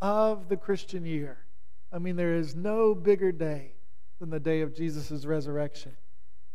of 0.00 0.48
the 0.48 0.56
Christian 0.56 1.04
year. 1.04 1.38
I 1.92 1.98
mean, 1.98 2.16
there 2.16 2.34
is 2.34 2.54
no 2.54 2.94
bigger 2.94 3.32
day 3.32 3.72
than 4.20 4.30
the 4.30 4.40
day 4.40 4.60
of 4.60 4.74
Jesus' 4.74 5.24
resurrection. 5.24 5.92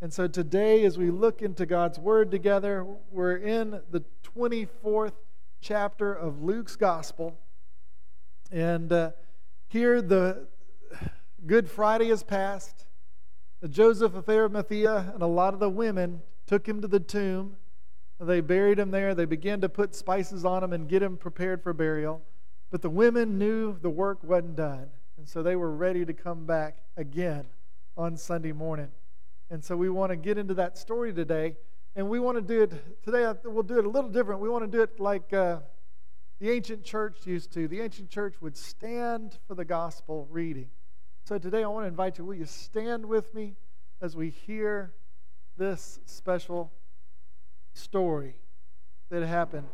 And 0.02 0.14
so 0.14 0.28
today, 0.28 0.86
as 0.86 0.98
we 0.98 1.12
look 1.12 1.42
into 1.42 1.66
God's 1.66 1.98
Word 1.98 2.30
together, 2.30 2.86
we're 3.10 3.38
in 3.38 3.82
the 3.90 4.04
24th 4.36 5.14
chapter 5.62 6.14
of 6.14 6.44
Luke's 6.44 6.76
Gospel. 6.76 7.40
And 8.52 8.92
uh, 8.92 9.12
here, 9.68 10.02
the 10.02 10.48
Good 11.46 11.70
Friday 11.70 12.10
has 12.10 12.24
passed. 12.24 12.86
Joseph 13.70 14.14
of 14.14 14.28
Arimathea 14.28 15.12
and 15.14 15.24
a 15.24 15.28
lot 15.28 15.54
of 15.54 15.60
the 15.60 15.70
women 15.70 16.22
took 16.48 16.68
him 16.68 16.82
to 16.82 16.88
the 16.88 17.00
tomb. 17.00 17.56
They 18.20 18.42
buried 18.42 18.80
him 18.80 18.92
there. 18.92 19.16
They 19.16 19.26
began 19.26 19.62
to 19.62 19.70
put 19.70 19.96
spices 19.96 20.46
on 20.46 20.64
him 20.64 20.74
and 20.74 20.88
get 20.88 21.02
him 21.02 21.18
prepared 21.18 21.64
for 21.64 21.74
burial. 21.74 22.22
But 22.74 22.82
the 22.82 22.90
women 22.90 23.38
knew 23.38 23.78
the 23.84 23.92
work 23.92 24.24
wasn't 24.24 24.56
done. 24.56 24.90
And 25.20 25.30
so 25.30 25.44
they 25.44 25.56
were 25.56 25.70
ready 25.70 26.06
to 26.06 26.12
come 26.12 26.48
back 26.48 26.78
again 26.98 27.46
on 27.96 28.18
Sunday 28.18 28.52
morning. 28.52 28.88
And 29.52 29.64
so 29.64 29.78
we 29.78 29.92
want 29.92 30.10
to 30.10 30.16
get 30.16 30.40
into 30.40 30.56
that 30.56 30.80
story 30.80 31.14
today. 31.14 31.56
And 31.96 32.10
we 32.10 32.20
want 32.20 32.36
to 32.36 32.42
do 32.42 32.64
it 32.64 33.04
today, 33.04 33.32
we'll 33.46 33.62
do 33.62 33.78
it 33.78 33.86
a 33.86 33.90
little 33.90 34.10
different. 34.10 34.42
We 34.42 34.50
want 34.50 34.64
to 34.64 34.76
do 34.76 34.82
it 34.82 35.00
like 35.00 35.32
uh, 35.32 35.60
the 36.40 36.50
ancient 36.50 36.84
church 36.84 37.28
used 37.28 37.54
to. 37.54 37.68
The 37.68 37.80
ancient 37.80 38.10
church 38.10 38.42
would 38.42 38.58
stand 38.58 39.38
for 39.48 39.54
the 39.54 39.66
gospel 39.66 40.28
reading. 40.32 40.72
So 41.26 41.38
today 41.38 41.64
I 41.64 41.68
want 41.68 41.84
to 41.84 41.90
invite 41.90 42.18
you, 42.18 42.26
will 42.26 42.34
you 42.34 42.48
stand 42.48 43.06
with 43.06 43.36
me 43.36 43.54
as 44.02 44.16
we 44.16 44.32
hear 44.32 44.96
this 45.58 46.00
special 46.08 46.74
story 47.76 48.34
that 49.12 49.24
happened 49.24 49.70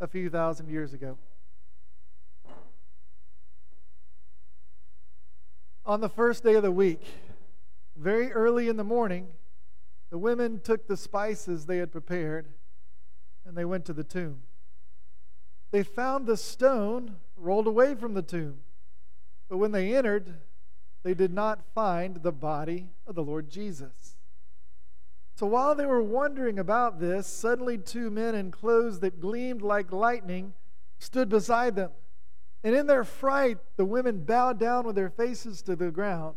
a 0.00 0.06
few 0.06 0.30
thousand 0.30 0.70
years 0.70 0.94
ago? 0.94 1.18
On 5.88 6.02
the 6.02 6.08
first 6.10 6.44
day 6.44 6.52
of 6.52 6.62
the 6.62 6.70
week, 6.70 7.00
very 7.96 8.30
early 8.30 8.68
in 8.68 8.76
the 8.76 8.84
morning, 8.84 9.28
the 10.10 10.18
women 10.18 10.60
took 10.60 10.86
the 10.86 10.98
spices 10.98 11.64
they 11.64 11.78
had 11.78 11.90
prepared 11.90 12.48
and 13.46 13.56
they 13.56 13.64
went 13.64 13.86
to 13.86 13.94
the 13.94 14.04
tomb. 14.04 14.42
They 15.70 15.82
found 15.82 16.26
the 16.26 16.36
stone 16.36 17.16
rolled 17.38 17.66
away 17.66 17.94
from 17.94 18.12
the 18.12 18.20
tomb, 18.20 18.58
but 19.48 19.56
when 19.56 19.72
they 19.72 19.96
entered, 19.96 20.34
they 21.04 21.14
did 21.14 21.32
not 21.32 21.64
find 21.74 22.16
the 22.16 22.32
body 22.32 22.90
of 23.06 23.14
the 23.14 23.24
Lord 23.24 23.48
Jesus. 23.48 24.18
So 25.36 25.46
while 25.46 25.74
they 25.74 25.86
were 25.86 26.02
wondering 26.02 26.58
about 26.58 27.00
this, 27.00 27.26
suddenly 27.26 27.78
two 27.78 28.10
men 28.10 28.34
in 28.34 28.50
clothes 28.50 29.00
that 29.00 29.20
gleamed 29.20 29.62
like 29.62 29.90
lightning 29.90 30.52
stood 30.98 31.30
beside 31.30 31.76
them. 31.76 31.92
And 32.64 32.74
in 32.74 32.86
their 32.86 33.04
fright, 33.04 33.58
the 33.76 33.84
women 33.84 34.24
bowed 34.24 34.58
down 34.58 34.86
with 34.86 34.96
their 34.96 35.10
faces 35.10 35.62
to 35.62 35.76
the 35.76 35.90
ground. 35.90 36.36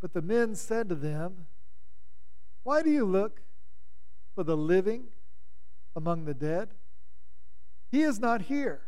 But 0.00 0.12
the 0.12 0.22
men 0.22 0.54
said 0.54 0.88
to 0.90 0.94
them, 0.94 1.46
Why 2.62 2.82
do 2.82 2.90
you 2.90 3.04
look 3.04 3.40
for 4.34 4.44
the 4.44 4.56
living 4.56 5.04
among 5.96 6.24
the 6.24 6.34
dead? 6.34 6.70
He 7.90 8.02
is 8.02 8.18
not 8.20 8.42
here. 8.42 8.82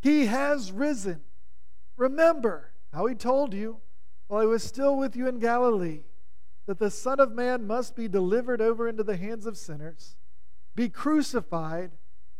He 0.00 0.26
has 0.26 0.72
risen. 0.72 1.22
Remember 1.96 2.72
how 2.92 3.06
he 3.06 3.14
told 3.14 3.54
you 3.54 3.78
while 4.28 4.42
he 4.42 4.46
was 4.46 4.62
still 4.62 4.96
with 4.96 5.16
you 5.16 5.26
in 5.26 5.38
Galilee 5.38 6.00
that 6.66 6.78
the 6.78 6.90
Son 6.90 7.20
of 7.20 7.32
Man 7.32 7.66
must 7.66 7.94
be 7.94 8.08
delivered 8.08 8.60
over 8.60 8.88
into 8.88 9.04
the 9.04 9.16
hands 9.16 9.46
of 9.46 9.56
sinners, 9.56 10.16
be 10.74 10.88
crucified, 10.88 11.92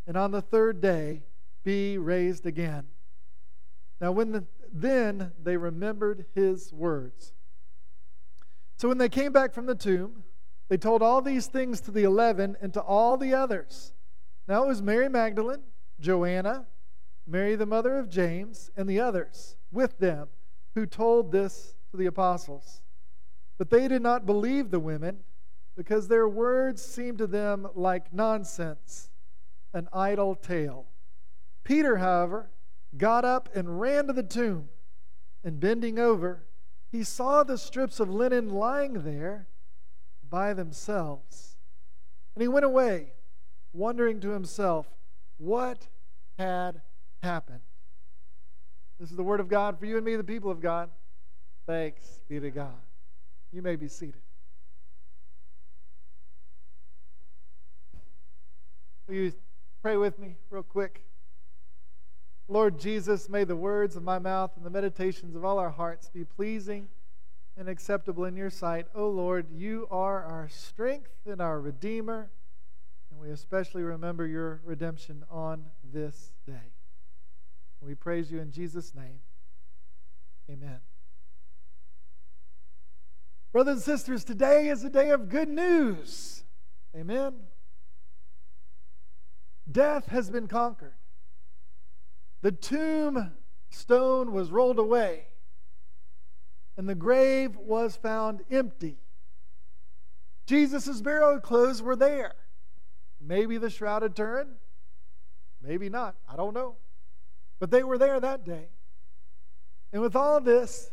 and 0.07 0.17
on 0.17 0.33
the 0.33 0.43
third 0.43 0.81
day 0.81 1.23
be 1.65 1.97
raised 1.97 2.45
again. 2.45 2.87
Now, 4.01 4.13
when 4.13 4.33
the, 4.33 4.45
then 4.73 5.33
they 5.43 5.57
remembered 5.57 6.27
his 6.35 6.73
words. 6.73 7.33
So 8.77 8.89
when 8.89 8.99
they 8.99 9.09
came 9.09 9.33
back 9.33 9.55
from 9.55 9.67
the 9.67 9.75
tomb, 9.75 10.25
they 10.69 10.77
told 10.77 11.03
all 11.03 11.23
these 11.23 11.47
things 11.47 11.81
to 11.83 11.91
the 11.91 12.05
eleven 12.05 12.57
and 12.61 12.75
to 12.75 12.81
all 12.81 13.17
the 13.17 13.33
others. 13.33 13.93
Now 14.49 14.65
it 14.65 14.69
was 14.69 14.83
Mary 14.83 15.09
Magdalene, 15.09 15.63
Joanna, 16.01 16.67
Mary 17.27 17.57
the 17.57 17.67
mother 17.67 17.97
of 17.99 18.09
James, 18.09 18.71
and 18.77 18.89
the 18.89 19.01
others 19.01 19.57
with 19.73 19.99
them 19.99 20.29
who 20.75 20.85
told 20.87 21.33
this 21.33 21.75
to 21.91 21.97
the 21.97 22.07
apostles. 22.07 22.83
But 23.59 23.71
they 23.71 23.89
did 23.89 24.03
not 24.03 24.27
believe 24.27 24.71
the 24.71 24.81
women 24.81 25.21
because 25.77 26.09
their 26.09 26.29
words 26.29 26.83
seemed 26.83 27.19
to 27.19 27.27
them 27.27 27.67
like 27.75 28.13
nonsense, 28.13 29.11
an 29.73 29.89
idle 29.93 30.35
tale. 30.35 30.87
Peter, 31.65 31.97
however, 31.97 32.51
got 32.97 33.25
up 33.25 33.49
and 33.55 33.81
ran 33.81 34.07
to 34.07 34.13
the 34.13 34.23
tomb. 34.23 34.69
And 35.45 35.61
bending 35.61 35.99
over, 35.99 36.45
he 36.91 37.05
saw 37.05 37.45
the 37.45 37.59
strips 37.59 38.01
of 38.01 38.11
linen 38.11 38.49
lying 38.49 39.05
there 39.05 39.47
by 40.29 40.53
themselves. 40.55 41.57
And 42.35 42.43
he 42.43 42.49
went 42.49 42.65
away, 42.65 43.13
wondering 43.73 44.21
to 44.21 44.31
himself 44.31 44.89
what 45.39 45.89
had 46.39 46.81
happened. 47.23 47.61
This 48.99 49.11
is 49.11 49.17
the 49.17 49.23
word 49.23 49.41
of 49.41 49.49
God 49.49 49.79
for 49.79 49.87
you 49.87 49.97
and 49.97 50.05
me, 50.05 50.17
the 50.17 50.25
people 50.25 50.51
of 50.51 50.61
God. 50.61 50.91
Thanks 51.67 52.23
be 52.29 52.41
to 52.41 52.51
God. 52.51 52.75
You 53.53 53.63
may 53.63 53.77
be 53.77 53.89
seated. 53.89 54.21
Will 59.07 59.15
you 59.15 59.33
pray 59.83 59.97
with 59.97 60.19
me, 60.19 60.37
real 60.51 60.63
quick? 60.63 61.05
Lord 62.49 62.79
Jesus, 62.79 63.29
may 63.29 63.45
the 63.45 63.57
words 63.57 63.97
of 63.97 64.05
my 64.05 64.19
mouth 64.19 64.53
and 64.57 64.65
the 64.65 64.71
meditations 64.71 65.35
of 65.35 65.45
all 65.45 65.59
our 65.59 65.71
hearts 65.71 66.09
be 66.09 66.25
pleasing 66.25 66.89
and 67.57 67.69
acceptable 67.69 68.25
in 68.25 68.37
your 68.37 68.51
sight. 68.51 68.87
O 68.95 69.05
oh 69.05 69.11
Lord, 69.11 69.47
you 69.51 69.89
are 69.91 70.23
our 70.23 70.49
strength 70.49 71.11
and 71.27 71.41
our 71.41 71.61
Redeemer, 71.61 72.31
and 73.11 73.21
we 73.21 73.31
especially 73.31 73.83
remember 73.83 74.27
your 74.27 74.61
redemption 74.65 75.25
on 75.31 75.65
this 75.93 76.33
day. 76.47 76.73
We 77.81 77.95
praise 77.95 78.31
you 78.31 78.41
in 78.41 78.53
Jesus' 78.53 78.95
name. 78.95 79.21
Amen. 80.51 80.79
Brothers 83.53 83.77
and 83.77 83.83
sisters, 83.83 84.23
today 84.23 84.69
is 84.69 84.85
a 84.85 84.91
day 84.91 85.11
of 85.11 85.29
good 85.29 85.49
news. 85.49 86.45
Amen. 86.95 87.35
Death 89.71 90.07
has 90.07 90.31
been 90.31 90.47
conquered. 90.47 90.95
The 92.43 92.53
tomb 92.53 93.33
stone 93.71 94.33
was 94.33 94.51
rolled 94.51 94.79
away, 94.79 95.27
and 96.77 96.89
the 96.89 96.95
grave 96.95 97.57
was 97.57 97.97
found 97.97 98.43
empty. 98.51 98.99
Jesus' 100.47 101.01
burial 101.01 101.41
clothes 101.41 101.83
were 101.83 101.97
there. 101.97 102.35
Maybe 103.21 103.59
the 103.59 103.71
shroud 103.71 104.03
had 104.03 104.15
turned, 104.15 104.51
maybe 105.61 105.89
not. 105.89 106.15
I 106.29 106.37
don't 106.37 106.55
know. 106.55 106.77
But 107.59 107.71
they 107.71 107.83
were 107.83 107.99
there 107.99 108.21
that 108.21 108.45
day. 108.45 108.69
And 109.93 110.03
with 110.03 110.15
all 110.15 110.41
this, 110.41 110.91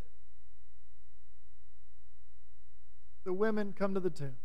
the 3.25 3.33
women 3.33 3.73
come 3.77 3.93
to 3.93 3.99
the 3.99 4.09
tomb. 4.09 4.37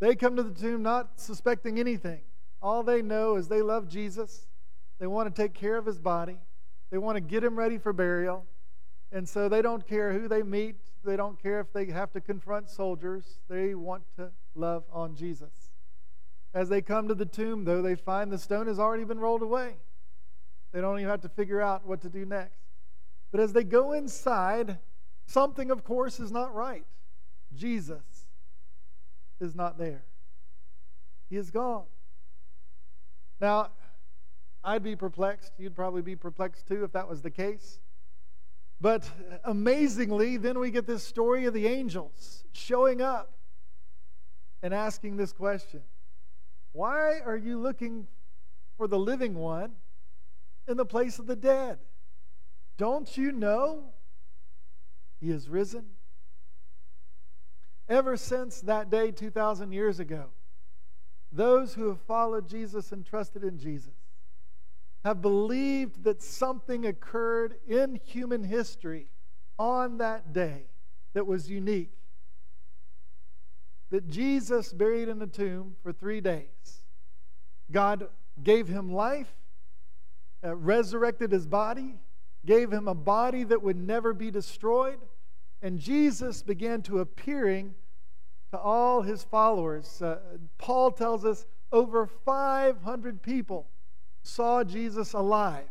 They 0.00 0.14
come 0.14 0.36
to 0.36 0.42
the 0.42 0.60
tomb 0.60 0.82
not 0.82 1.20
suspecting 1.20 1.78
anything. 1.78 2.22
All 2.60 2.82
they 2.82 3.00
know 3.00 3.36
is 3.36 3.48
they 3.48 3.62
love 3.62 3.88
Jesus. 3.88 4.47
They 4.98 5.06
want 5.06 5.34
to 5.34 5.42
take 5.42 5.54
care 5.54 5.76
of 5.76 5.86
his 5.86 5.98
body. 5.98 6.38
They 6.90 6.98
want 6.98 7.16
to 7.16 7.20
get 7.20 7.44
him 7.44 7.56
ready 7.56 7.78
for 7.78 7.92
burial. 7.92 8.46
And 9.12 9.28
so 9.28 9.48
they 9.48 9.62
don't 9.62 9.86
care 9.86 10.12
who 10.12 10.28
they 10.28 10.42
meet. 10.42 10.76
They 11.04 11.16
don't 11.16 11.40
care 11.40 11.60
if 11.60 11.72
they 11.72 11.86
have 11.86 12.12
to 12.12 12.20
confront 12.20 12.68
soldiers. 12.68 13.38
They 13.48 13.74
want 13.74 14.02
to 14.16 14.30
love 14.54 14.84
on 14.92 15.14
Jesus. 15.14 15.70
As 16.54 16.68
they 16.68 16.82
come 16.82 17.08
to 17.08 17.14
the 17.14 17.26
tomb, 17.26 17.64
though, 17.64 17.82
they 17.82 17.94
find 17.94 18.32
the 18.32 18.38
stone 18.38 18.66
has 18.66 18.78
already 18.78 19.04
been 19.04 19.20
rolled 19.20 19.42
away. 19.42 19.76
They 20.72 20.80
don't 20.80 20.98
even 20.98 21.08
have 21.08 21.20
to 21.22 21.28
figure 21.28 21.60
out 21.60 21.86
what 21.86 22.02
to 22.02 22.08
do 22.08 22.24
next. 22.24 22.60
But 23.30 23.40
as 23.40 23.52
they 23.52 23.64
go 23.64 23.92
inside, 23.92 24.78
something, 25.26 25.70
of 25.70 25.84
course, 25.84 26.20
is 26.20 26.32
not 26.32 26.54
right. 26.54 26.84
Jesus 27.54 28.26
is 29.40 29.54
not 29.54 29.78
there, 29.78 30.04
He 31.30 31.36
is 31.36 31.50
gone. 31.50 31.84
Now, 33.40 33.70
I'd 34.68 34.82
be 34.82 34.96
perplexed. 34.96 35.52
You'd 35.56 35.74
probably 35.74 36.02
be 36.02 36.14
perplexed 36.14 36.66
too 36.66 36.84
if 36.84 36.92
that 36.92 37.08
was 37.08 37.22
the 37.22 37.30
case. 37.30 37.80
But 38.78 39.10
amazingly, 39.42 40.36
then 40.36 40.58
we 40.58 40.70
get 40.70 40.86
this 40.86 41.02
story 41.02 41.46
of 41.46 41.54
the 41.54 41.66
angels 41.66 42.44
showing 42.52 43.00
up 43.00 43.32
and 44.62 44.74
asking 44.74 45.16
this 45.16 45.32
question 45.32 45.80
Why 46.72 47.18
are 47.20 47.36
you 47.36 47.58
looking 47.58 48.08
for 48.76 48.86
the 48.86 48.98
living 48.98 49.36
one 49.36 49.72
in 50.68 50.76
the 50.76 50.84
place 50.84 51.18
of 51.18 51.26
the 51.26 51.36
dead? 51.36 51.78
Don't 52.76 53.16
you 53.16 53.32
know 53.32 53.94
he 55.18 55.30
is 55.30 55.48
risen? 55.48 55.86
Ever 57.88 58.18
since 58.18 58.60
that 58.60 58.90
day 58.90 59.12
2,000 59.12 59.72
years 59.72 59.98
ago, 59.98 60.26
those 61.32 61.72
who 61.72 61.88
have 61.88 62.02
followed 62.02 62.46
Jesus 62.46 62.92
and 62.92 63.02
trusted 63.02 63.42
in 63.42 63.58
Jesus 63.58 63.94
have 65.08 65.22
believed 65.22 66.04
that 66.04 66.22
something 66.22 66.84
occurred 66.84 67.54
in 67.66 67.98
human 68.04 68.44
history 68.44 69.06
on 69.58 69.96
that 69.96 70.34
day 70.34 70.64
that 71.14 71.26
was 71.26 71.48
unique. 71.48 71.94
That 73.88 74.10
Jesus 74.10 74.70
buried 74.70 75.08
in 75.08 75.22
a 75.22 75.26
tomb 75.26 75.76
for 75.82 75.94
three 75.94 76.20
days. 76.20 76.82
God 77.72 78.08
gave 78.42 78.68
him 78.68 78.92
life, 78.92 79.32
uh, 80.44 80.54
resurrected 80.54 81.32
his 81.32 81.46
body, 81.46 81.94
gave 82.44 82.70
him 82.70 82.86
a 82.86 82.94
body 82.94 83.44
that 83.44 83.62
would 83.62 83.78
never 83.78 84.12
be 84.12 84.30
destroyed, 84.30 84.98
and 85.62 85.78
Jesus 85.78 86.42
began 86.42 86.82
to 86.82 86.98
appearing 86.98 87.74
to 88.50 88.58
all 88.58 89.00
his 89.00 89.24
followers. 89.24 90.02
Uh, 90.02 90.18
Paul 90.58 90.90
tells 90.90 91.24
us 91.24 91.46
over 91.72 92.06
500 92.06 93.22
people 93.22 93.68
saw 94.22 94.64
Jesus 94.64 95.12
alive 95.12 95.68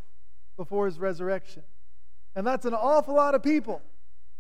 before 0.57 0.85
his 0.85 0.99
resurrection. 0.99 1.63
And 2.35 2.45
that's 2.45 2.65
an 2.65 2.73
awful 2.73 3.15
lot 3.15 3.35
of 3.35 3.43
people 3.43 3.81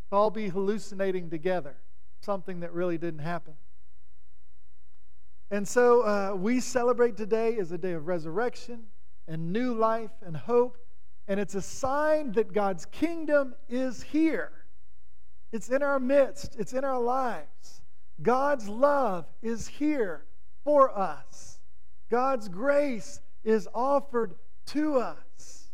to 0.09 0.15
all 0.15 0.29
be 0.29 0.49
hallucinating 0.49 1.29
together, 1.29 1.75
something 2.21 2.59
that 2.61 2.73
really 2.73 2.97
didn't 2.97 3.19
happen. 3.19 3.53
And 5.49 5.67
so 5.67 6.01
uh, 6.01 6.35
we 6.35 6.59
celebrate 6.59 7.15
today 7.15 7.57
as 7.57 7.71
a 7.71 7.77
day 7.77 7.93
of 7.93 8.07
resurrection 8.07 8.83
and 9.27 9.53
new 9.53 9.73
life 9.73 10.11
and 10.25 10.35
hope. 10.35 10.77
And 11.27 11.39
it's 11.39 11.55
a 11.55 11.61
sign 11.61 12.33
that 12.33 12.53
God's 12.53 12.85
kingdom 12.85 13.55
is 13.69 14.03
here. 14.03 14.51
It's 15.51 15.69
in 15.69 15.81
our 15.81 15.99
midst, 15.99 16.55
it's 16.59 16.73
in 16.73 16.83
our 16.83 16.99
lives. 16.99 17.81
God's 18.21 18.67
love 18.67 19.25
is 19.41 19.67
here 19.67 20.25
for 20.63 20.97
us. 20.97 21.59
God's 22.09 22.49
grace 22.49 23.21
is 23.43 23.67
offered 23.73 24.35
to 24.67 24.97
us. 24.97 25.69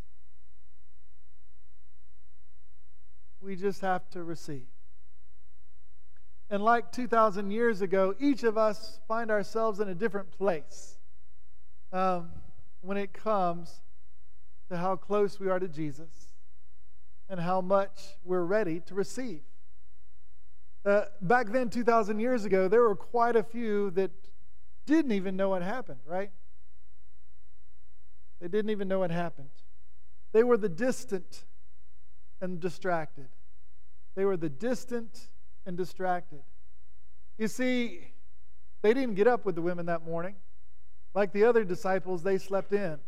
We 3.42 3.56
just 3.56 3.82
have 3.82 4.10
to 4.12 4.24
receive. 4.24 4.68
And 6.50 6.64
like 6.64 6.92
2,000 6.92 7.52
years 7.52 7.82
ago, 7.82 8.14
each 8.20 8.44
of 8.44 8.58
us 8.58 9.00
find 9.08 9.32
ourselves 9.32 9.80
in 9.80 9.90
a 9.90 9.96
different 9.96 10.32
place 10.32 10.98
um, 11.92 12.30
when 12.82 12.98
it 12.98 13.12
comes 13.12 13.82
to 14.70 14.78
how 14.78 14.96
close 14.96 15.40
we 15.40 15.50
are 15.50 15.60
to 15.60 15.68
Jesus 15.68 16.34
and 17.30 17.40
how 17.40 17.62
much 17.62 18.18
we're 18.24 18.44
ready 18.44 18.80
to 18.82 18.94
receive. 18.94 19.42
Uh, 20.86 21.06
back 21.22 21.48
then, 21.52 21.70
2,000 21.70 22.20
years 22.20 22.46
ago, 22.46 22.68
there 22.68 22.82
were 22.82 22.96
quite 22.96 23.36
a 23.36 23.44
few 23.44 23.90
that 23.92 24.12
didn't 24.86 25.14
even 25.14 25.36
know 25.36 25.50
what 25.50 25.62
happened, 25.62 26.00
right? 26.06 26.32
They 28.44 28.50
didn't 28.50 28.72
even 28.72 28.90
know 28.90 29.00
what 29.00 29.10
happened. 29.10 29.52
They 30.34 30.44
were 30.44 30.58
the 30.58 30.68
distant 30.68 31.46
and 32.42 32.60
distracted. 32.60 33.30
They 34.16 34.26
were 34.26 34.36
the 34.36 34.50
distant 34.50 35.30
and 35.66 35.78
distracted. 35.78 36.42
You 37.38 37.48
see, 37.48 38.02
they 38.82 38.94
didn't 38.94 39.16
get 39.16 39.28
up 39.30 39.46
with 39.46 39.56
the 39.56 39.62
women 39.62 39.86
that 39.86 40.04
morning. 40.04 40.36
Like 41.14 41.32
the 41.32 41.46
other 41.46 41.64
disciples, 41.64 42.22
they 42.22 42.38
slept 42.38 42.74
in. 42.74 43.00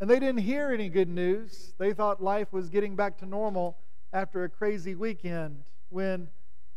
And 0.00 0.08
they 0.08 0.18
didn't 0.18 0.40
hear 0.40 0.70
any 0.72 0.88
good 0.88 1.10
news. 1.10 1.74
They 1.76 1.92
thought 1.92 2.22
life 2.22 2.50
was 2.50 2.70
getting 2.70 2.96
back 2.96 3.18
to 3.18 3.26
normal 3.26 3.76
after 4.10 4.44
a 4.44 4.48
crazy 4.48 4.94
weekend 4.94 5.64
when 5.90 6.28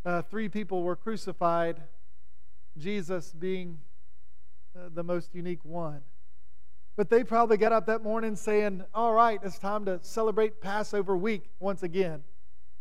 uh, 0.04 0.21
three 0.24 0.50
people 0.50 0.83
were 0.83 0.98
crucified, 0.98 1.81
Jesus 2.77 3.31
being 3.31 3.80
uh, 4.75 4.89
the 4.94 5.04
most 5.04 5.33
unique 5.33 5.63
one. 5.63 6.01
But 6.95 7.10
they 7.10 7.24
probably 7.24 7.57
got 7.57 7.72
up 7.72 7.88
that 7.88 8.04
morning 8.04 8.36
saying, 8.36 8.84
All 8.94 9.13
right, 9.13 9.40
it's 9.44 9.57
time 9.57 9.86
to 9.86 10.00
celebrate 10.04 10.62
Passover 10.62 11.18
week 11.18 11.50
once 11.60 11.84
again. 11.84 12.24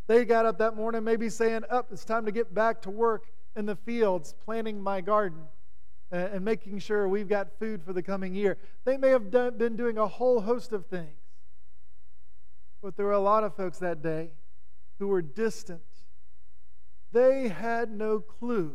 They 0.07 0.25
got 0.25 0.45
up 0.45 0.57
that 0.59 0.75
morning 0.75 1.03
maybe 1.03 1.29
saying, 1.29 1.61
Up, 1.69 1.91
it's 1.91 2.05
time 2.05 2.25
to 2.25 2.31
get 2.31 2.53
back 2.53 2.81
to 2.83 2.89
work 2.89 3.31
in 3.55 3.65
the 3.65 3.75
fields, 3.75 4.35
planting 4.45 4.81
my 4.81 5.01
garden 5.01 5.43
and 6.11 6.45
making 6.45 6.77
sure 6.77 7.07
we've 7.07 7.27
got 7.27 7.57
food 7.57 7.83
for 7.83 7.91
the 7.91 8.03
coming 8.03 8.35
year. 8.35 8.57
They 8.85 8.97
may 8.97 9.09
have 9.09 9.31
done, 9.31 9.57
been 9.57 9.75
doing 9.75 9.97
a 9.97 10.07
whole 10.07 10.41
host 10.41 10.71
of 10.71 10.85
things. 10.85 11.17
But 12.83 12.97
there 12.97 13.07
were 13.07 13.13
a 13.13 13.19
lot 13.19 13.43
of 13.43 13.55
folks 13.55 13.79
that 13.79 14.03
day 14.03 14.33
who 14.99 15.07
were 15.07 15.23
distant 15.23 15.81
they 17.13 17.47
had 17.47 17.91
no 17.91 18.19
clue 18.19 18.73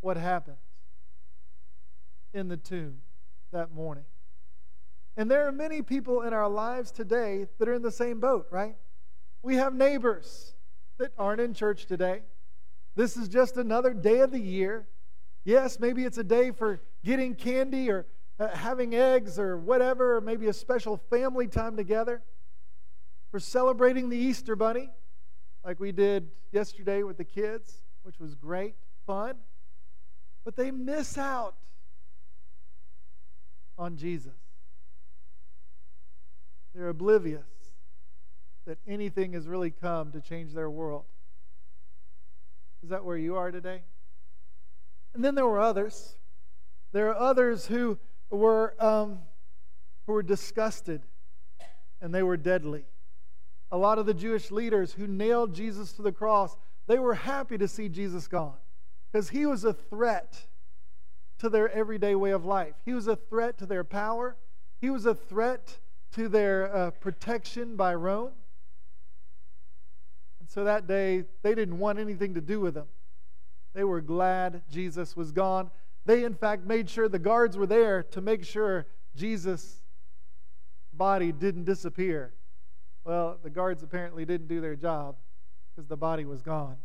what 0.00 0.16
happened 0.16 0.56
in 2.32 2.48
the 2.48 2.56
tomb 2.56 3.02
that 3.52 3.72
morning. 3.72 4.04
And 5.16 5.30
there 5.30 5.46
are 5.46 5.52
many 5.52 5.82
people 5.82 6.22
in 6.22 6.32
our 6.32 6.48
lives 6.48 6.90
today 6.90 7.46
that 7.58 7.68
are 7.68 7.74
in 7.74 7.82
the 7.82 7.92
same 7.92 8.18
boat, 8.18 8.46
right? 8.50 8.76
We 9.42 9.56
have 9.56 9.74
neighbors 9.74 10.54
that 10.98 11.12
aren't 11.18 11.40
in 11.40 11.52
church 11.52 11.86
today. 11.86 12.22
This 12.96 13.16
is 13.16 13.28
just 13.28 13.56
another 13.56 13.92
day 13.92 14.20
of 14.20 14.30
the 14.30 14.40
year. 14.40 14.88
Yes, 15.44 15.78
maybe 15.78 16.04
it's 16.04 16.18
a 16.18 16.24
day 16.24 16.50
for 16.50 16.80
getting 17.04 17.34
candy 17.34 17.90
or 17.90 18.06
uh, 18.38 18.48
having 18.48 18.94
eggs 18.94 19.38
or 19.38 19.58
whatever, 19.58 20.16
or 20.16 20.20
maybe 20.20 20.48
a 20.48 20.52
special 20.52 20.96
family 21.10 21.46
time 21.46 21.76
together, 21.76 22.22
for 23.30 23.38
celebrating 23.38 24.08
the 24.08 24.16
Easter 24.16 24.56
Bunny 24.56 24.90
like 25.64 25.78
we 25.78 25.92
did 25.92 26.30
yesterday 26.52 27.02
with 27.02 27.16
the 27.18 27.24
kids, 27.24 27.82
which 28.02 28.18
was 28.18 28.34
great, 28.34 28.74
fun. 29.06 29.34
But 30.44 30.56
they 30.56 30.70
miss 30.70 31.18
out 31.18 31.54
on 33.78 33.96
Jesus. 33.96 34.32
They're 36.74 36.88
oblivious 36.88 37.46
that 38.66 38.78
anything 38.86 39.32
has 39.32 39.46
really 39.46 39.70
come 39.70 40.12
to 40.12 40.20
change 40.20 40.52
their 40.52 40.70
world. 40.70 41.04
Is 42.82 42.90
that 42.90 43.04
where 43.04 43.16
you 43.16 43.36
are 43.36 43.50
today? 43.50 43.82
And 45.14 45.24
then 45.24 45.34
there 45.34 45.46
were 45.46 45.60
others. 45.60 46.16
There 46.92 47.08
are 47.10 47.16
others 47.16 47.66
who 47.66 47.98
were 48.30 48.74
um, 48.78 49.18
who 50.06 50.14
were 50.14 50.22
disgusted, 50.22 51.02
and 52.00 52.14
they 52.14 52.22
were 52.22 52.36
deadly 52.36 52.84
a 53.72 53.78
lot 53.78 53.98
of 53.98 54.04
the 54.04 54.14
Jewish 54.14 54.50
leaders 54.50 54.92
who 54.92 55.06
nailed 55.06 55.54
Jesus 55.54 55.94
to 55.94 56.02
the 56.02 56.12
cross, 56.12 56.56
they 56.86 56.98
were 56.98 57.14
happy 57.14 57.56
to 57.56 57.66
see 57.66 57.88
Jesus 57.88 58.28
gone 58.28 58.58
because 59.10 59.30
he 59.30 59.46
was 59.46 59.64
a 59.64 59.72
threat 59.72 60.46
to 61.42 61.50
their 61.50 61.70
everyday 61.70 62.14
way 62.14 62.30
of 62.30 62.44
life. 62.44 62.74
He 62.84 62.94
was 62.94 63.06
a 63.06 63.16
threat 63.16 63.58
to 63.58 63.66
their 63.66 63.84
power, 63.84 64.36
he 64.80 64.90
was 64.90 65.06
a 65.06 65.14
threat 65.14 65.78
to 66.12 66.28
their 66.28 66.74
uh, 66.74 66.90
protection 66.92 67.76
by 67.76 67.94
Rome. 67.94 68.32
And 70.40 70.48
so 70.48 70.64
that 70.64 70.86
day, 70.86 71.24
they 71.42 71.54
didn't 71.54 71.78
want 71.78 71.98
anything 71.98 72.34
to 72.34 72.40
do 72.40 72.60
with 72.60 72.76
him. 72.76 72.86
They 73.74 73.84
were 73.84 74.00
glad 74.00 74.62
Jesus 74.70 75.16
was 75.16 75.32
gone. 75.32 75.70
They, 76.04 76.24
in 76.24 76.34
fact, 76.34 76.66
made 76.66 76.90
sure 76.90 77.08
the 77.08 77.18
guards 77.18 77.56
were 77.56 77.66
there 77.66 78.02
to 78.02 78.20
make 78.20 78.44
sure 78.44 78.86
Jesus' 79.14 79.82
body 80.92 81.30
didn't 81.30 81.64
disappear 81.64 82.32
well, 83.04 83.38
the 83.42 83.50
guards 83.50 83.82
apparently 83.82 84.24
didn't 84.24 84.46
do 84.46 84.60
their 84.60 84.76
job 84.76 85.16
because 85.70 85.88
the 85.88 85.96
body 85.96 86.24
was 86.24 86.42
gone. 86.42 86.76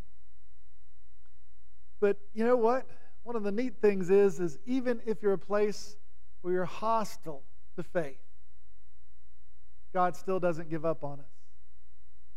But 2.00 2.18
you 2.34 2.44
know 2.44 2.58
what? 2.58 2.88
One 3.28 3.36
of 3.36 3.44
the 3.44 3.52
neat 3.52 3.82
things 3.82 4.10
is, 4.10 4.40
is 4.40 4.58
even 4.66 5.02
if 5.06 5.22
you're 5.22 5.34
a 5.34 5.38
place 5.38 5.98
where 6.40 6.54
you're 6.54 6.64
hostile 6.64 7.44
to 7.76 7.84
faith, 7.84 8.22
God 9.94 10.16
still 10.16 10.40
doesn't 10.40 10.70
give 10.70 10.86
up 10.86 11.04
on 11.04 11.20
us. 11.20 11.26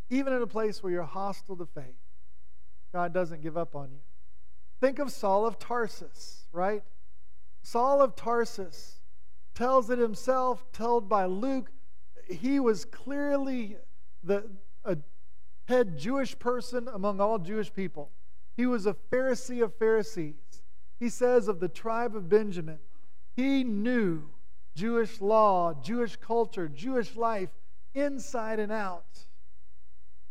Even 0.09 0.32
in 0.32 0.42
a 0.42 0.49
place 0.49 0.82
where 0.82 0.90
you're 0.90 1.04
hostile 1.04 1.54
to 1.59 1.66
faith, 1.66 1.94
God 2.92 3.14
doesn't 3.14 3.40
give 3.40 3.56
up 3.56 3.76
on 3.76 3.92
you. 3.92 4.00
Think 4.80 4.99
of 4.99 5.12
Saul 5.12 5.47
of 5.47 5.61
Tarsus, 5.61 6.49
right? 6.52 6.82
Saul 7.62 8.02
of 8.02 8.16
Tarsus 8.16 8.99
tells 9.54 9.90
it 9.90 9.99
himself, 10.00 10.66
told 10.73 11.09
by 11.09 11.26
Luke, 11.26 11.70
he 12.28 12.59
was 12.59 12.85
clearly 12.85 13.76
the 14.25 14.50
a 14.85 14.97
head 15.66 15.97
Jewish 15.97 16.37
person 16.37 16.88
among 16.92 17.20
all 17.20 17.38
Jewish 17.38 17.73
people. 17.73 18.11
He 18.56 18.66
was 18.66 18.87
a 18.87 18.97
Pharisee 19.12 19.62
of 19.62 19.73
Pharisees. 19.76 20.35
He 21.00 21.09
says 21.09 21.49
of 21.49 21.61
the 21.61 21.69
tribe 21.69 22.14
of 22.14 22.28
Benjamin, 22.28 22.78
he 23.35 23.64
knew 23.64 24.25
Jewish 24.75 25.21
law, 25.21 25.73
Jewish 25.73 26.16
culture, 26.16 26.69
Jewish 26.69 27.16
life 27.16 27.49
inside 27.95 28.61
and 28.61 28.71
out. 28.71 29.26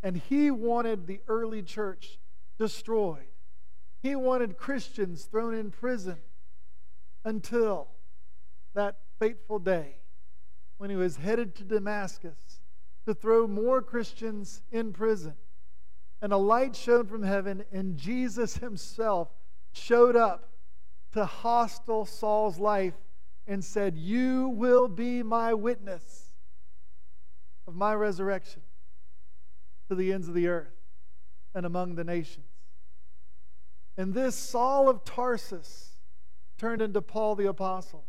And 0.03 0.15
he 0.15 0.51
wanted 0.51 1.07
the 1.07 1.21
early 1.27 1.63
church 1.63 2.19
destroyed. 2.59 3.25
He 4.01 4.15
wanted 4.15 4.57
Christians 4.57 5.25
thrown 5.25 5.55
in 5.55 5.71
prison 5.71 6.17
until 7.25 7.87
that 8.75 8.99
fateful 9.17 9.59
day 9.59 9.95
when 10.77 10.89
he 10.89 10.95
was 10.95 11.17
headed 11.17 11.55
to 11.55 11.63
Damascus 11.63 12.61
to 13.05 13.13
throw 13.13 13.47
more 13.47 13.81
Christians 13.81 14.61
in 14.71 14.93
prison. 14.93 15.33
And 16.21 16.31
a 16.31 16.37
light 16.37 16.75
shone 16.75 17.07
from 17.07 17.23
heaven, 17.23 17.65
and 17.71 17.97
Jesus 17.97 18.57
himself 18.57 19.29
showed 19.73 20.15
up 20.15 20.48
to 21.13 21.25
hostile 21.25 22.05
Saul's 22.05 22.59
life 22.59 22.93
and 23.47 23.63
said, 23.63 23.97
You 23.97 24.49
will 24.49 24.87
be 24.87 25.23
my 25.23 25.53
witness 25.53 26.33
of 27.67 27.75
my 27.75 27.93
resurrection 27.93 28.61
to 29.87 29.95
the 29.95 30.13
ends 30.13 30.27
of 30.27 30.33
the 30.33 30.47
earth 30.47 30.73
and 31.53 31.65
among 31.65 31.95
the 31.95 32.03
nations. 32.03 32.45
And 33.97 34.13
this 34.13 34.35
Saul 34.35 34.87
of 34.87 35.03
Tarsus 35.03 35.99
turned 36.57 36.81
into 36.81 37.01
Paul 37.01 37.35
the 37.35 37.47
Apostle. 37.47 38.05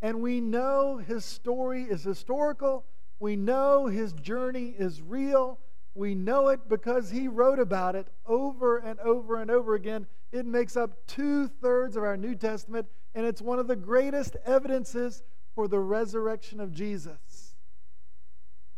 And 0.00 0.20
we 0.20 0.40
know 0.40 0.98
his 0.98 1.24
story 1.24 1.82
is 1.82 2.02
historical. 2.02 2.84
We 3.18 3.36
know 3.36 3.86
his 3.86 4.12
journey 4.12 4.74
is 4.78 5.02
real. 5.02 5.58
We 5.94 6.14
know 6.14 6.48
it 6.48 6.68
because 6.68 7.10
he 7.10 7.28
wrote 7.28 7.60
about 7.60 7.94
it 7.94 8.08
over 8.26 8.78
and 8.78 8.98
over 9.00 9.40
and 9.40 9.50
over 9.50 9.74
again. 9.74 10.06
It 10.32 10.44
makes 10.44 10.76
up 10.76 11.06
two 11.06 11.46
thirds 11.46 11.96
of 11.96 12.02
our 12.02 12.16
New 12.16 12.34
Testament, 12.34 12.88
and 13.14 13.24
it's 13.24 13.40
one 13.40 13.60
of 13.60 13.68
the 13.68 13.76
greatest 13.76 14.36
evidences 14.44 15.22
for 15.54 15.68
the 15.68 15.78
resurrection 15.78 16.58
of 16.58 16.72
Jesus. 16.72 17.54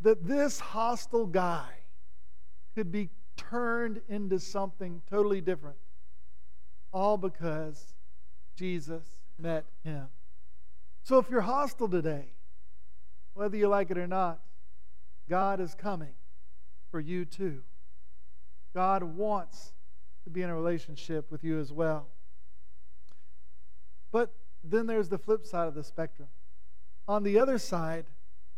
That 0.02 0.26
this 0.26 0.60
hostile 0.60 1.26
guy 1.26 1.68
could 2.74 2.92
be 2.92 3.08
turned 3.36 4.02
into 4.08 4.38
something 4.38 5.00
totally 5.08 5.40
different, 5.40 5.78
all 6.92 7.16
because 7.16 7.94
Jesus 8.56 9.04
met 9.38 9.64
him. 9.82 10.08
So 11.02 11.18
if 11.18 11.30
you're 11.30 11.40
hostile 11.40 11.88
today, 11.88 12.26
whether 13.32 13.56
you 13.56 13.68
like 13.68 13.90
it 13.90 13.96
or 13.96 14.06
not, 14.06 14.40
God 15.28 15.60
is 15.60 15.74
coming 15.74 16.12
for 16.96 17.00
you 17.00 17.26
too. 17.26 17.60
God 18.74 19.02
wants 19.02 19.74
to 20.24 20.30
be 20.30 20.40
in 20.40 20.48
a 20.48 20.54
relationship 20.54 21.30
with 21.30 21.44
you 21.44 21.60
as 21.60 21.70
well. 21.70 22.06
But 24.10 24.32
then 24.64 24.86
there's 24.86 25.10
the 25.10 25.18
flip 25.18 25.44
side 25.44 25.68
of 25.68 25.74
the 25.74 25.84
spectrum. 25.84 26.28
On 27.06 27.22
the 27.22 27.38
other 27.38 27.58
side, 27.58 28.06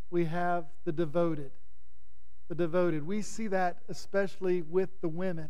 we 0.09 0.27
have 0.27 0.67
the 0.85 0.93
devoted. 0.93 1.51
The 2.49 2.55
devoted. 2.55 3.05
We 3.05 3.23
see 3.23 3.49
that 3.49 3.79
especially 3.89 4.63
with 4.63 5.01
the 5.01 5.09
women. 5.09 5.49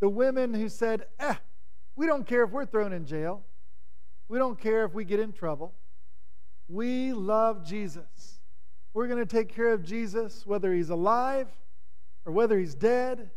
The 0.00 0.08
women 0.08 0.54
who 0.54 0.68
said, 0.68 1.06
eh, 1.20 1.36
we 1.94 2.06
don't 2.06 2.26
care 2.26 2.42
if 2.42 2.50
we're 2.50 2.66
thrown 2.66 2.92
in 2.92 3.06
jail. 3.06 3.44
We 4.26 4.38
don't 4.38 4.60
care 4.60 4.84
if 4.84 4.94
we 4.94 5.04
get 5.04 5.20
in 5.20 5.30
trouble. 5.30 5.74
We 6.68 7.12
love 7.12 7.64
Jesus. 7.64 8.40
We're 8.94 9.06
going 9.06 9.24
to 9.24 9.26
take 9.26 9.54
care 9.54 9.72
of 9.72 9.84
Jesus 9.84 10.44
whether 10.44 10.74
he's 10.74 10.90
alive 10.90 11.46
or 12.28 12.32
whether 12.32 12.58
he's 12.58 12.74
dead. 12.74 13.30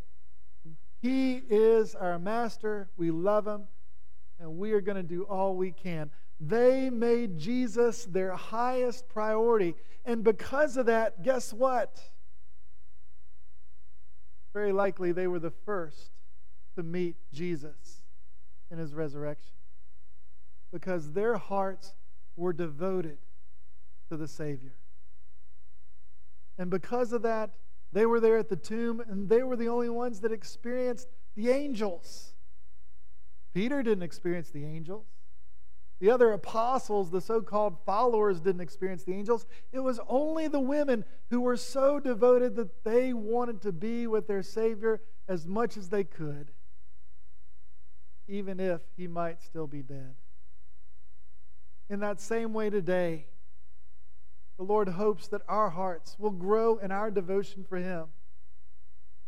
He 1.01 1.41
is 1.49 1.95
our 1.95 2.19
master. 2.19 2.89
We 2.97 3.09
love 3.09 3.47
him, 3.47 3.63
and 4.37 4.57
we 4.57 4.73
are 4.73 4.81
going 4.81 4.97
to 4.97 5.03
do 5.03 5.23
all 5.23 5.55
we 5.55 5.71
can. 5.71 6.11
They 6.41 6.89
made 6.89 7.37
Jesus 7.37 8.03
their 8.03 8.33
highest 8.33 9.07
priority. 9.07 9.75
And 10.03 10.25
because 10.25 10.75
of 10.75 10.87
that, 10.87 11.23
guess 11.23 11.53
what? 11.53 12.01
Very 14.51 14.73
likely 14.73 15.13
they 15.13 15.25
were 15.25 15.39
the 15.39 15.53
first 15.65 16.11
to 16.75 16.83
meet 16.83 17.15
Jesus 17.31 18.03
in 18.69 18.77
his 18.77 18.93
resurrection 18.93 19.55
because 20.73 21.13
their 21.13 21.37
hearts 21.37 21.93
were 22.35 22.51
devoted 22.51 23.19
to 24.09 24.17
the 24.17 24.27
Savior. 24.27 24.73
And 26.57 26.69
because 26.69 27.13
of 27.13 27.21
that, 27.21 27.51
they 27.93 28.05
were 28.05 28.19
there 28.19 28.37
at 28.37 28.49
the 28.49 28.55
tomb, 28.55 29.01
and 29.01 29.29
they 29.29 29.43
were 29.43 29.55
the 29.55 29.67
only 29.67 29.89
ones 29.89 30.21
that 30.21 30.31
experienced 30.31 31.07
the 31.35 31.49
angels. 31.49 32.33
Peter 33.53 33.83
didn't 33.83 34.03
experience 34.03 34.49
the 34.49 34.65
angels. 34.65 35.05
The 35.99 36.09
other 36.09 36.31
apostles, 36.31 37.11
the 37.11 37.21
so 37.21 37.41
called 37.41 37.77
followers, 37.85 38.39
didn't 38.39 38.61
experience 38.61 39.03
the 39.03 39.13
angels. 39.13 39.45
It 39.71 39.81
was 39.81 39.99
only 40.07 40.47
the 40.47 40.59
women 40.59 41.05
who 41.29 41.41
were 41.41 41.57
so 41.57 41.99
devoted 41.99 42.55
that 42.55 42.83
they 42.83 43.13
wanted 43.13 43.61
to 43.61 43.71
be 43.71 44.07
with 44.07 44.27
their 44.27 44.41
Savior 44.41 45.01
as 45.27 45.45
much 45.45 45.77
as 45.77 45.89
they 45.89 46.03
could, 46.03 46.51
even 48.27 48.59
if 48.59 48.81
he 48.97 49.07
might 49.07 49.41
still 49.43 49.67
be 49.67 49.83
dead. 49.83 50.15
In 51.87 51.99
that 51.99 52.19
same 52.19 52.51
way 52.53 52.69
today, 52.71 53.27
the 54.61 54.67
Lord 54.67 54.89
hopes 54.89 55.27
that 55.29 55.41
our 55.47 55.71
hearts 55.71 56.15
will 56.19 56.29
grow 56.29 56.77
in 56.77 56.91
our 56.91 57.09
devotion 57.09 57.65
for 57.67 57.77
Him. 57.77 58.05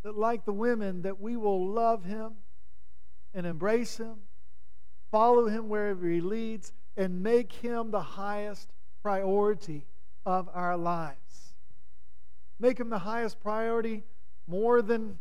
That, 0.03 0.15
like 0.15 0.45
the 0.45 0.53
women, 0.53 1.01
that 1.01 1.19
we 1.19 1.37
will 1.37 1.69
love 1.69 2.05
Him 2.05 2.33
and 3.33 3.47
embrace 3.47 3.97
Him, 3.97 4.13
follow 5.09 5.47
Him 5.47 5.69
wherever 5.69 6.07
He 6.07 6.21
leads, 6.21 6.71
and 6.95 7.23
make 7.23 7.51
Him 7.51 7.89
the 7.89 7.99
highest 7.99 8.69
priority 9.01 9.87
of 10.23 10.49
our 10.53 10.77
lives. 10.77 11.55
Make 12.59 12.79
Him 12.79 12.91
the 12.91 12.99
highest 12.99 13.39
priority 13.39 14.03
more 14.45 14.83
than 14.83 15.17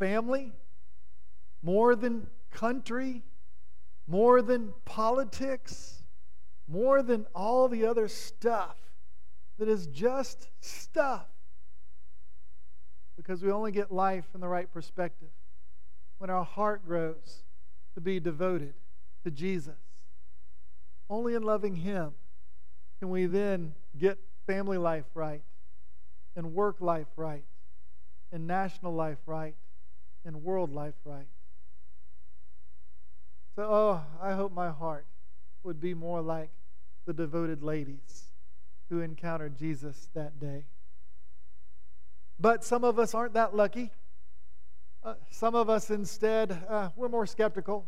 family, 0.00 0.50
more 1.62 1.94
than 1.94 2.26
country, 2.50 3.22
more 4.08 4.42
than 4.42 4.74
politics 4.84 6.02
more 6.66 7.02
than 7.02 7.26
all 7.34 7.68
the 7.68 7.84
other 7.84 8.08
stuff 8.08 8.76
that 9.58 9.68
is 9.68 9.86
just 9.86 10.48
stuff. 10.60 11.26
Because 13.16 13.42
we 13.42 13.50
only 13.50 13.70
get 13.70 13.92
life 13.92 14.24
in 14.34 14.40
the 14.40 14.48
right 14.48 14.70
perspective 14.72 15.28
when 16.18 16.30
our 16.30 16.44
heart 16.44 16.84
grows 16.86 17.44
to 17.94 18.00
be 18.00 18.18
devoted 18.18 18.74
to 19.24 19.30
Jesus. 19.30 19.74
Only 21.08 21.34
in 21.34 21.42
loving 21.42 21.76
Him 21.76 22.12
can 22.98 23.10
we 23.10 23.26
then 23.26 23.74
get 23.96 24.18
family 24.46 24.78
life 24.78 25.04
right, 25.14 25.42
and 26.36 26.54
work 26.54 26.80
life 26.80 27.06
right, 27.16 27.44
and 28.32 28.46
national 28.46 28.94
life 28.94 29.18
right, 29.26 29.54
and 30.24 30.42
world 30.42 30.72
life 30.72 30.94
right. 31.04 31.28
So, 33.54 33.62
oh, 33.62 34.02
I 34.20 34.32
hope 34.32 34.52
my 34.52 34.70
heart 34.70 35.06
would 35.62 35.80
be 35.80 35.94
more 35.94 36.20
like 36.20 36.50
the 37.06 37.12
devoted 37.12 37.62
ladies 37.62 38.33
who 38.88 39.00
encountered 39.00 39.56
Jesus 39.56 40.08
that 40.14 40.38
day. 40.38 40.64
But 42.38 42.64
some 42.64 42.84
of 42.84 42.98
us 42.98 43.14
aren't 43.14 43.34
that 43.34 43.54
lucky. 43.54 43.92
Uh, 45.02 45.14
some 45.30 45.54
of 45.54 45.68
us 45.68 45.90
instead, 45.90 46.64
uh, 46.68 46.88
we're 46.96 47.08
more 47.08 47.26
skeptical. 47.26 47.86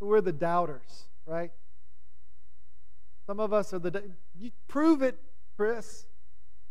We're 0.00 0.20
the 0.20 0.32
doubters, 0.32 1.04
right? 1.26 1.50
Some 3.26 3.40
of 3.40 3.52
us 3.52 3.72
are 3.72 3.78
the. 3.78 4.02
You 4.38 4.50
prove 4.68 5.02
it, 5.02 5.18
Chris. 5.56 6.06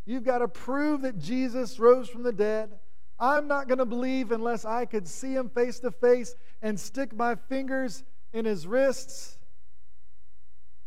You've 0.04 0.24
got 0.24 0.38
to 0.38 0.48
prove 0.48 1.02
that 1.02 1.18
Jesus 1.18 1.78
rose 1.78 2.08
from 2.08 2.22
the 2.22 2.32
dead. 2.32 2.70
I'm 3.18 3.48
not 3.48 3.68
going 3.68 3.78
to 3.78 3.84
believe 3.84 4.32
unless 4.32 4.64
I 4.64 4.84
could 4.84 5.08
see 5.08 5.34
him 5.34 5.48
face 5.48 5.78
to 5.80 5.90
face 5.90 6.34
and 6.60 6.78
stick 6.78 7.14
my 7.14 7.36
fingers 7.36 8.02
in 8.32 8.44
his 8.44 8.66
wrists 8.66 9.38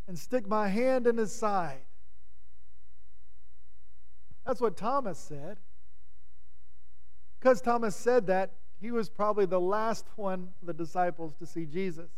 and 0.08 0.18
stick 0.18 0.48
my 0.48 0.68
hand 0.68 1.08
in 1.08 1.18
his 1.18 1.34
side. 1.34 1.80
That's 4.48 4.62
what 4.62 4.77
Thomas 4.77 5.20
said. 5.20 5.58
Because 7.38 7.60
Thomas 7.60 7.98
said 7.98 8.27
that, 8.27 8.54
he 8.80 8.92
was 8.92 9.10
probably 9.10 9.46
the 9.46 9.60
last 9.60 10.06
one 10.16 10.50
of 10.62 10.68
the 10.68 10.74
disciples 10.74 11.34
to 11.39 11.46
see 11.46 11.66
Jesus. 11.66 12.10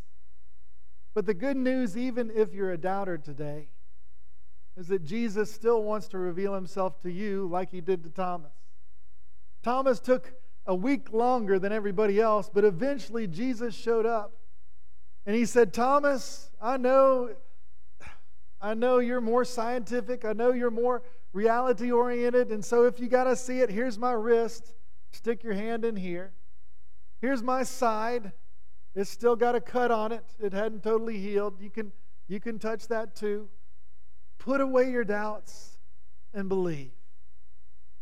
But 1.16 1.26
the 1.26 1.34
good 1.34 1.58
news, 1.58 1.98
even 1.98 2.32
if 2.34 2.54
you're 2.54 2.72
a 2.72 2.78
doubter 2.78 3.18
today, 3.18 3.70
is 4.78 4.90
that 4.90 5.04
Jesus 5.04 5.52
still 5.52 5.82
wants 5.82 6.08
to 6.10 6.20
reveal 6.20 6.54
himself 6.54 7.02
to 7.02 7.12
you 7.12 7.48
like 7.48 7.72
he 7.72 7.82
did 7.82 8.04
to 8.04 8.10
Thomas. 8.10 8.52
Thomas 9.64 10.00
took 10.00 10.34
a 10.68 10.76
week 10.76 11.12
longer 11.12 11.58
than 11.58 11.74
everybody 11.74 12.22
else, 12.22 12.48
but 12.54 12.64
eventually 12.64 13.26
Jesus 13.26 13.74
showed 13.74 14.06
up. 14.06 14.34
And 15.26 15.36
he 15.36 15.46
said, 15.46 15.74
Thomas, 15.74 16.52
I 16.62 16.78
know 16.78 17.32
I 18.62 18.74
know 18.74 19.00
you're 19.00 19.22
more 19.22 19.46
scientific. 19.46 20.26
I 20.26 20.34
know 20.34 20.52
you're 20.52 20.72
more 20.72 21.04
reality 21.34 21.92
oriented. 21.92 22.52
And 22.52 22.64
so 22.64 22.86
if 22.86 23.00
you 23.00 23.08
got 23.08 23.26
to 23.26 23.36
see 23.36 23.62
it, 23.62 23.70
here's 23.70 23.98
my 23.98 24.12
wrist. 24.12 24.74
Stick 25.12 25.44
your 25.44 25.54
hand 25.54 25.86
in 25.86 25.96
here. 25.96 26.34
Here's 27.22 27.42
my 27.42 27.64
side. 27.64 28.32
It's 28.96 29.10
still 29.10 29.36
got 29.36 29.56
a 29.56 29.62
cut 29.62 29.92
on 29.92 30.12
it. 30.12 30.26
It 30.40 30.54
hadn't 30.54 30.84
totally 30.84 31.20
healed. 31.20 31.62
You 31.62 31.70
can 31.70 31.92
you 32.28 32.40
can 32.40 32.60
touch 32.60 32.88
that 32.88 33.16
too. 33.16 33.50
Put 34.38 34.62
away 34.62 34.92
your 34.92 35.04
doubts 35.04 35.80
and 36.34 36.48
believe. 36.48 36.92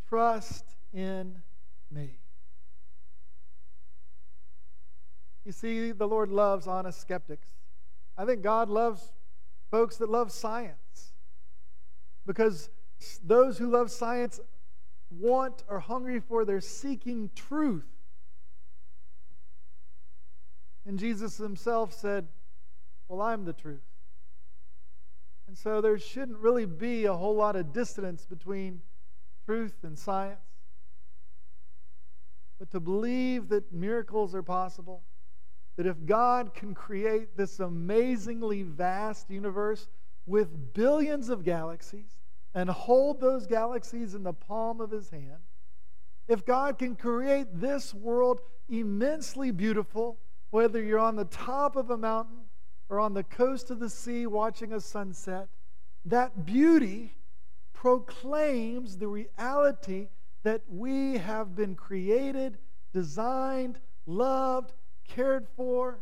Trust 0.10 0.66
in 0.94 1.42
me. 1.92 2.20
You 5.46 5.52
see, 5.54 5.92
the 5.94 6.08
Lord 6.08 6.30
loves 6.30 6.68
honest 6.68 7.00
skeptics. 7.00 7.48
I 8.18 8.26
think 8.26 8.42
God 8.42 8.70
loves 8.70 9.14
folks 9.70 9.98
that 9.98 10.10
love 10.10 10.32
science. 10.32 11.14
Because 12.26 12.70
those 13.24 13.58
who 13.58 13.70
love 13.70 13.92
science 13.92 14.40
want 15.10 15.64
or 15.70 15.80
hungry 15.80 16.20
for, 16.20 16.46
they're 16.46 16.62
seeking 16.62 17.30
truth. 17.36 17.86
And 20.86 20.98
Jesus 20.98 21.38
himself 21.38 21.94
said, 21.94 22.28
Well, 23.08 23.22
I'm 23.22 23.46
the 23.46 23.54
truth. 23.54 23.82
And 25.48 25.58
so 25.58 25.80
there 25.80 25.98
shouldn't 25.98 26.40
really 26.40 26.66
be 26.66 27.06
a 27.06 27.14
whole 27.14 27.36
lot 27.36 27.56
of 27.56 27.72
distance 27.72 28.26
between 28.26 28.82
truth 29.46 29.76
and 29.84 29.98
science. 29.98 30.40
But 32.60 32.72
to 32.72 32.80
believe 32.80 33.50
that 33.50 33.72
miracles 33.72 34.36
are 34.36 34.44
possible, 34.44 35.04
that 35.78 35.86
if 35.86 36.06
God 36.06 36.54
can 36.54 36.74
create 36.74 37.38
this 37.38 37.60
amazingly 37.60 38.64
vast 38.64 39.30
universe 39.30 39.88
with 40.26 40.74
billions 40.74 41.30
of 41.30 41.44
galaxies 41.44 42.18
and 42.54 42.70
hold 42.70 43.22
those 43.22 43.46
galaxies 43.46 44.16
in 44.16 44.24
the 44.24 44.34
palm 44.34 44.82
of 44.82 44.92
his 44.92 45.10
hand, 45.12 45.40
if 46.28 46.46
God 46.46 46.78
can 46.78 46.96
create 46.96 47.48
this 47.54 47.94
world 47.94 48.42
immensely 48.68 49.52
beautiful, 49.52 50.20
whether 50.50 50.82
you're 50.82 51.00
on 51.00 51.16
the 51.16 51.26
top 51.26 51.76
of 51.76 51.92
a 51.92 51.98
mountain 51.98 52.40
or 52.90 53.00
on 53.00 53.14
the 53.14 53.24
coast 53.24 53.70
of 53.70 53.80
the 53.80 53.90
sea 53.90 54.26
watching 54.26 54.74
a 54.74 54.82
sunset, 54.82 55.48
that 56.06 56.46
beauty 56.46 57.16
proclaims 57.74 58.98
the 58.98 59.08
reality 59.08 60.08
that 60.44 60.62
we 60.68 61.18
have 61.18 61.56
been 61.56 61.76
created, 61.76 62.58
designed, 62.94 63.80
loved, 64.06 64.74
cared 65.08 65.48
for. 65.56 66.00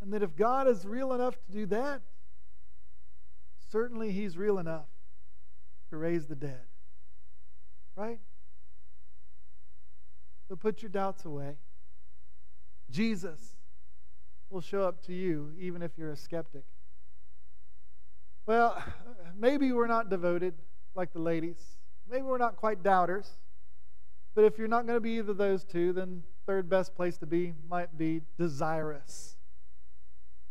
And 0.00 0.12
that 0.12 0.22
if 0.22 0.36
God 0.36 0.66
is 0.66 0.84
real 0.84 1.12
enough 1.12 1.34
to 1.46 1.52
do 1.52 1.66
that, 1.66 2.02
certainly 3.70 4.10
He's 4.12 4.36
real 4.36 4.58
enough 4.58 4.86
to 5.90 5.96
raise 5.96 6.26
the 6.26 6.34
dead. 6.34 6.62
Right? 7.96 8.18
So 10.48 10.56
put 10.56 10.82
your 10.82 10.90
doubts 10.90 11.24
away. 11.24 11.56
Jesus 12.90 13.54
will 14.50 14.60
show 14.60 14.82
up 14.82 15.02
to 15.06 15.14
you 15.14 15.52
even 15.58 15.82
if 15.82 15.92
you're 15.96 16.10
a 16.10 16.16
skeptic. 16.16 16.64
Well, 18.44 18.82
maybe 19.38 19.72
we're 19.72 19.86
not 19.86 20.10
devoted 20.10 20.54
like 20.94 21.12
the 21.12 21.20
ladies. 21.20 21.58
Maybe 22.10 22.22
we're 22.22 22.38
not 22.38 22.56
quite 22.56 22.82
doubters. 22.82 23.30
But 24.34 24.44
if 24.44 24.58
you're 24.58 24.68
not 24.68 24.86
going 24.86 24.96
to 24.96 25.00
be 25.00 25.18
either 25.18 25.32
of 25.32 25.36
those 25.36 25.64
two, 25.64 25.92
then 25.92 26.22
third 26.46 26.68
best 26.68 26.94
place 26.94 27.18
to 27.18 27.26
be 27.26 27.54
might 27.68 27.96
be 27.98 28.22
desirous. 28.38 29.36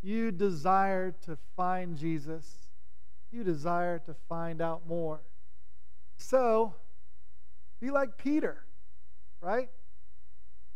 You 0.01 0.31
desire 0.31 1.11
to 1.25 1.37
find 1.55 1.97
Jesus. 1.97 2.57
You 3.31 3.43
desire 3.43 3.99
to 3.99 4.15
find 4.27 4.61
out 4.61 4.87
more. 4.87 5.21
So, 6.17 6.75
be 7.79 7.89
like 7.89 8.17
Peter, 8.17 8.63
right? 9.41 9.69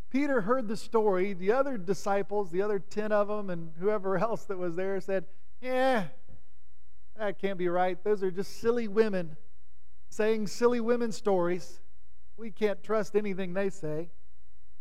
Peter 0.09 0.41
heard 0.41 0.67
the 0.67 0.77
story. 0.77 1.33
The 1.33 1.51
other 1.51 1.77
disciples, 1.77 2.49
the 2.51 2.61
other 2.61 2.79
10 2.79 3.11
of 3.11 3.27
them, 3.27 3.49
and 3.49 3.71
whoever 3.79 4.17
else 4.17 4.45
that 4.45 4.57
was 4.57 4.75
there 4.75 4.99
said, 5.01 5.25
Yeah, 5.61 6.05
that 7.17 7.39
can't 7.39 7.57
be 7.57 7.67
right. 7.67 8.01
Those 8.03 8.23
are 8.23 8.31
just 8.31 8.59
silly 8.59 8.87
women 8.87 9.37
saying 10.09 10.47
silly 10.47 10.79
women 10.79 11.11
stories. 11.11 11.81
We 12.37 12.51
can't 12.51 12.83
trust 12.83 13.15
anything 13.15 13.53
they 13.53 13.69
say. 13.69 14.09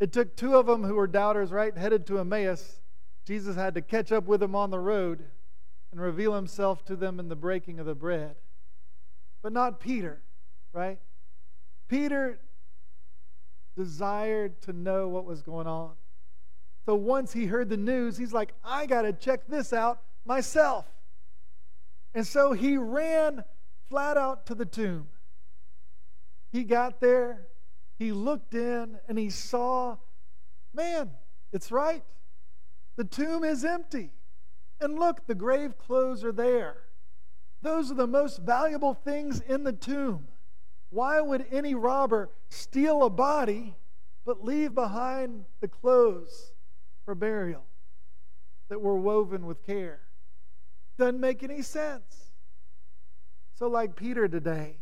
It 0.00 0.12
took 0.12 0.36
two 0.36 0.56
of 0.56 0.66
them 0.66 0.82
who 0.82 0.94
were 0.94 1.06
doubters, 1.06 1.52
right, 1.52 1.76
headed 1.76 2.06
to 2.08 2.18
Emmaus. 2.18 2.80
Jesus 3.24 3.56
had 3.56 3.74
to 3.74 3.82
catch 3.82 4.12
up 4.12 4.24
with 4.24 4.40
them 4.40 4.54
on 4.54 4.70
the 4.70 4.80
road 4.80 5.24
and 5.92 6.00
reveal 6.00 6.34
himself 6.34 6.84
to 6.86 6.96
them 6.96 7.20
in 7.20 7.28
the 7.28 7.36
breaking 7.36 7.78
of 7.78 7.86
the 7.86 7.94
bread. 7.94 8.34
But 9.42 9.52
not 9.52 9.78
Peter, 9.78 10.20
right? 10.72 10.98
Peter 11.88 12.40
desired 13.76 14.60
to 14.62 14.72
know 14.72 15.08
what 15.08 15.24
was 15.24 15.42
going 15.42 15.66
on. 15.66 15.92
So 16.86 16.94
once 16.94 17.32
he 17.32 17.46
heard 17.46 17.68
the 17.68 17.76
news, 17.76 18.16
he's 18.16 18.32
like, 18.32 18.52
I 18.64 18.86
got 18.86 19.02
to 19.02 19.12
check 19.12 19.46
this 19.46 19.72
out 19.72 20.00
myself. 20.24 20.86
And 22.14 22.26
so 22.26 22.52
he 22.52 22.76
ran 22.76 23.44
flat 23.88 24.16
out 24.16 24.46
to 24.46 24.54
the 24.54 24.66
tomb. 24.66 25.08
He 26.54 26.62
got 26.62 27.00
there, 27.00 27.48
he 27.98 28.12
looked 28.12 28.54
in, 28.54 28.96
and 29.08 29.18
he 29.18 29.28
saw, 29.28 29.96
man, 30.72 31.10
it's 31.52 31.72
right. 31.72 32.04
The 32.94 33.02
tomb 33.02 33.42
is 33.42 33.64
empty. 33.64 34.12
And 34.80 34.96
look, 34.96 35.26
the 35.26 35.34
grave 35.34 35.76
clothes 35.76 36.22
are 36.22 36.30
there. 36.30 36.76
Those 37.60 37.90
are 37.90 37.96
the 37.96 38.06
most 38.06 38.38
valuable 38.38 38.94
things 38.94 39.40
in 39.40 39.64
the 39.64 39.72
tomb. 39.72 40.28
Why 40.90 41.20
would 41.20 41.44
any 41.50 41.74
robber 41.74 42.30
steal 42.50 43.02
a 43.02 43.10
body 43.10 43.74
but 44.24 44.44
leave 44.44 44.76
behind 44.76 45.46
the 45.60 45.66
clothes 45.66 46.52
for 47.04 47.16
burial 47.16 47.64
that 48.68 48.80
were 48.80 48.96
woven 48.96 49.44
with 49.44 49.66
care? 49.66 50.02
Doesn't 50.98 51.18
make 51.18 51.42
any 51.42 51.62
sense. 51.62 52.30
So, 53.54 53.66
like 53.66 53.96
Peter 53.96 54.28
today, 54.28 54.76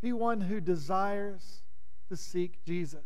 be 0.00 0.12
one 0.12 0.40
who 0.40 0.60
desires 0.60 1.62
to 2.08 2.16
seek 2.16 2.64
Jesus. 2.64 3.04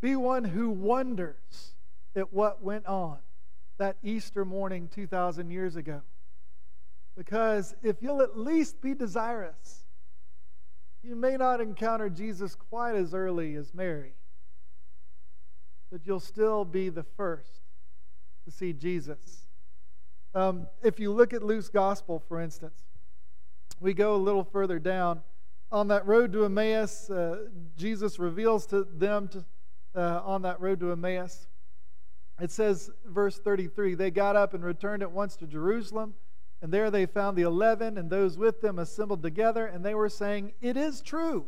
Be 0.00 0.16
one 0.16 0.44
who 0.44 0.70
wonders 0.70 1.74
at 2.14 2.32
what 2.32 2.62
went 2.62 2.86
on 2.86 3.18
that 3.78 3.96
Easter 4.02 4.44
morning 4.44 4.88
2,000 4.94 5.50
years 5.50 5.76
ago. 5.76 6.02
Because 7.16 7.74
if 7.82 8.02
you'll 8.02 8.22
at 8.22 8.38
least 8.38 8.80
be 8.80 8.94
desirous, 8.94 9.84
you 11.02 11.16
may 11.16 11.36
not 11.36 11.60
encounter 11.60 12.08
Jesus 12.08 12.54
quite 12.54 12.94
as 12.94 13.14
early 13.14 13.54
as 13.56 13.74
Mary, 13.74 14.14
but 15.90 16.00
you'll 16.04 16.20
still 16.20 16.64
be 16.64 16.88
the 16.88 17.02
first 17.02 17.60
to 18.44 18.50
see 18.50 18.72
Jesus. 18.72 19.46
Um, 20.34 20.66
if 20.82 20.98
you 20.98 21.12
look 21.12 21.32
at 21.32 21.42
Luke's 21.42 21.68
gospel, 21.68 22.22
for 22.28 22.40
instance, 22.40 22.82
we 23.80 23.94
go 23.94 24.14
a 24.14 24.16
little 24.16 24.44
further 24.44 24.78
down 24.78 25.22
on 25.74 25.88
that 25.88 26.06
road 26.06 26.32
to 26.32 26.44
Emmaus, 26.44 27.10
uh, 27.10 27.46
Jesus 27.76 28.20
reveals 28.20 28.64
to 28.66 28.84
them 28.84 29.26
to, 29.26 29.44
uh, 29.96 30.22
on 30.24 30.42
that 30.42 30.60
road 30.60 30.78
to 30.78 30.92
Emmaus. 30.92 31.48
It 32.40 32.52
says, 32.52 32.92
verse 33.04 33.40
33 33.40 33.96
They 33.96 34.12
got 34.12 34.36
up 34.36 34.54
and 34.54 34.64
returned 34.64 35.02
at 35.02 35.10
once 35.10 35.36
to 35.36 35.48
Jerusalem, 35.48 36.14
and 36.62 36.72
there 36.72 36.92
they 36.92 37.06
found 37.06 37.36
the 37.36 37.42
eleven 37.42 37.98
and 37.98 38.08
those 38.08 38.38
with 38.38 38.60
them 38.60 38.78
assembled 38.78 39.20
together, 39.20 39.66
and 39.66 39.84
they 39.84 39.96
were 39.96 40.08
saying, 40.08 40.52
It 40.60 40.76
is 40.76 41.02
true, 41.02 41.46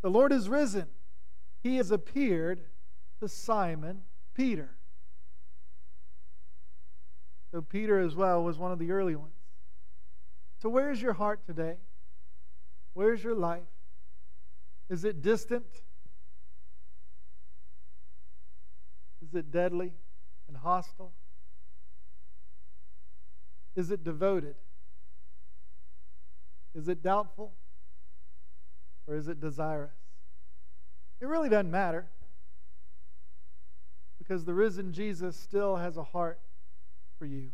the 0.00 0.10
Lord 0.10 0.32
is 0.32 0.48
risen. 0.48 0.86
He 1.60 1.76
has 1.76 1.90
appeared 1.90 2.62
to 3.18 3.28
Simon 3.28 4.02
Peter. 4.32 4.76
So, 7.50 7.60
Peter 7.60 7.98
as 7.98 8.14
well 8.14 8.44
was 8.44 8.58
one 8.58 8.70
of 8.70 8.78
the 8.78 8.92
early 8.92 9.16
ones. 9.16 9.34
So, 10.62 10.68
where's 10.68 11.02
your 11.02 11.14
heart 11.14 11.40
today? 11.44 11.78
Where's 12.94 13.22
your 13.22 13.34
life? 13.34 13.62
Is 14.88 15.04
it 15.04 15.22
distant? 15.22 15.64
Is 19.22 19.34
it 19.34 19.50
deadly 19.50 19.92
and 20.48 20.56
hostile? 20.56 21.12
Is 23.76 23.90
it 23.90 24.02
devoted? 24.02 24.56
Is 26.74 26.88
it 26.88 27.02
doubtful? 27.02 27.52
Or 29.06 29.14
is 29.14 29.28
it 29.28 29.40
desirous? 29.40 29.92
It 31.20 31.26
really 31.26 31.48
doesn't 31.48 31.70
matter 31.70 32.06
because 34.18 34.44
the 34.44 34.54
risen 34.54 34.92
Jesus 34.92 35.36
still 35.36 35.76
has 35.76 35.96
a 35.96 36.02
heart 36.02 36.40
for 37.18 37.26
you. 37.26 37.50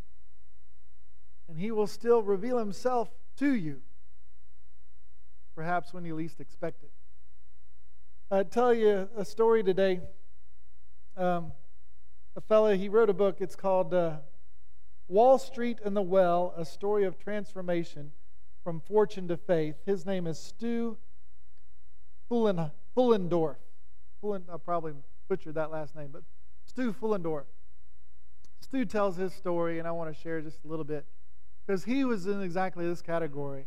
And 1.49 1.59
he 1.59 1.71
will 1.71 1.87
still 1.87 2.23
reveal 2.23 2.59
himself 2.59 3.11
to 3.37 3.55
you 3.55 3.83
perhaps 5.57 5.95
when 5.95 6.05
you 6.05 6.15
least 6.15 6.39
expect 6.39 6.83
it. 6.85 6.91
I'll 8.31 8.45
tell 8.45 8.75
you 8.75 9.09
a 9.17 9.25
story 9.25 9.65
today. 9.65 10.01
Um, 11.17 11.53
a 12.37 12.43
fellow, 12.43 12.77
he 12.77 12.91
wrote 12.91 13.09
a 13.09 13.15
book. 13.15 13.39
It's 13.41 13.57
called 13.57 13.95
uh, 13.95 14.19
Wall 15.09 15.39
Street 15.39 15.79
and 15.83 15.97
the 15.97 16.03
Well 16.03 16.53
A 16.57 16.65
Story 16.65 17.05
of 17.05 17.19
Transformation 17.19 18.13
from 18.63 18.81
Fortune 18.81 19.29
to 19.29 19.37
Faith. 19.39 19.77
His 19.87 20.05
name 20.05 20.27
is 20.27 20.39
Stu 20.39 20.99
Fullendorf. 22.31 23.57
Fullen, 24.21 24.45
I 24.53 24.57
probably 24.63 24.93
butchered 25.29 25.55
that 25.55 25.71
last 25.71 25.97
name, 25.97 26.11
but 26.13 26.23
Stu 26.67 26.93
Fullendorf. 26.93 27.45
Stu 28.61 28.85
tells 28.85 29.17
his 29.17 29.33
story, 29.33 29.79
and 29.79 29.89
I 29.89 29.93
want 29.93 30.15
to 30.15 30.21
share 30.21 30.41
just 30.43 30.65
a 30.65 30.69
little 30.69 30.85
bit 30.85 31.07
because 31.67 31.85
he 31.85 32.05
was 32.05 32.27
in 32.27 32.43
exactly 32.43 32.87
this 32.87 33.01
category. 33.01 33.67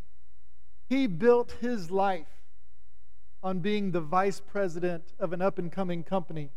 He 0.90 1.06
built 1.06 1.56
his 1.62 1.92
life 1.92 2.26
on 3.44 3.60
being 3.60 3.92
the 3.92 4.02
vice 4.02 4.42
president 4.42 5.14
of 5.20 5.32
an 5.34 5.42
up 5.42 5.60
and 5.60 5.72
coming 5.72 6.04
company. 6.04 6.50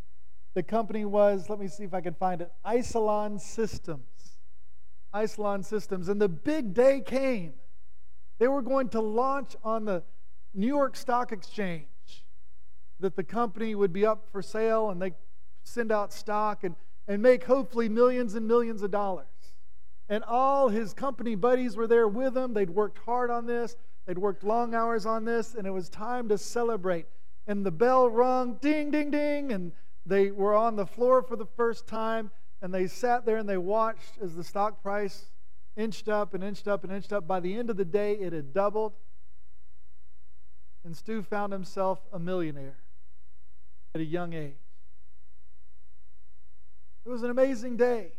The 0.55 0.63
company 0.63 1.05
was, 1.05 1.51
let 1.51 1.61
me 1.61 1.69
see 1.69 1.85
if 1.85 1.93
I 1.93 2.01
can 2.01 2.15
find 2.15 2.41
it, 2.41 2.51
Isilon 2.65 3.39
Systems. 3.39 4.39
Isilon 5.15 5.65
Systems. 5.65 6.09
And 6.09 6.21
the 6.21 6.29
big 6.29 6.73
day 6.73 7.01
came. 7.01 7.53
They 8.39 8.49
were 8.49 8.63
going 8.63 8.89
to 8.91 9.01
launch 9.01 9.55
on 9.63 9.85
the 9.85 10.03
New 10.55 10.67
York 10.67 10.97
Stock 10.97 11.31
Exchange, 11.31 11.87
that 13.01 13.17
the 13.17 13.25
company 13.25 13.75
would 13.75 13.93
be 13.93 14.05
up 14.05 14.27
for 14.33 14.43
sale 14.43 14.91
and 14.91 15.01
they 15.01 15.13
send 15.65 15.93
out 15.93 16.13
stock 16.13 16.65
and, 16.65 16.75
and 17.07 17.23
make 17.23 17.45
hopefully 17.45 17.89
millions 17.89 18.35
and 18.35 18.47
millions 18.47 18.83
of 18.83 18.91
dollars. 18.91 19.27
And 20.09 20.25
all 20.25 20.69
his 20.69 20.93
company 20.93 21.35
buddies 21.35 21.77
were 21.77 21.87
there 21.87 22.09
with 22.09 22.37
him. 22.37 22.55
They'd 22.55 22.71
worked 22.71 22.99
hard 23.05 23.31
on 23.31 23.47
this, 23.47 23.77
they'd 24.07 24.19
worked 24.19 24.45
long 24.45 24.75
hours 24.75 25.07
on 25.07 25.25
this, 25.25 25.55
and 25.55 25.67
it 25.67 25.71
was 25.71 25.89
time 25.89 26.29
to 26.29 26.39
celebrate. 26.39 27.07
And 27.47 27.65
the 27.65 27.71
bell 27.71 28.09
rung, 28.09 28.59
ding, 28.61 28.91
ding, 28.91 29.11
ding, 29.11 29.53
and 29.53 29.73
they 30.07 30.31
were 30.31 30.55
on 30.55 30.77
the 30.77 30.87
floor 30.87 31.23
for 31.23 31.37
the 31.37 31.47
first 31.47 31.87
time, 31.87 32.31
and 32.61 32.73
they 32.73 32.87
sat 32.87 33.25
there 33.27 33.37
and 33.37 33.49
they 33.49 33.59
watched 33.59 34.19
as 34.23 34.35
the 34.35 34.45
stock 34.45 34.83
price 34.83 35.27
inched 35.77 36.09
up 36.09 36.35
and 36.35 36.45
inched 36.45 36.69
up 36.69 36.85
and 36.85 36.93
inched 36.93 37.13
up. 37.13 37.27
By 37.27 37.41
the 37.41 37.55
end 37.55 37.71
of 37.71 37.77
the 37.77 37.85
day, 37.85 38.15
it 38.15 38.33
had 38.33 38.53
doubled. 38.53 38.93
And 40.85 40.97
Stu 40.97 41.23
found 41.23 41.53
himself 41.53 42.01
a 42.13 42.19
millionaire 42.19 42.79
at 43.95 44.01
a 44.01 44.05
young 44.05 44.33
age. 44.33 44.57
It 47.05 47.09
was 47.09 47.23
an 47.23 47.31
amazing 47.31 47.77
day. 47.77 48.13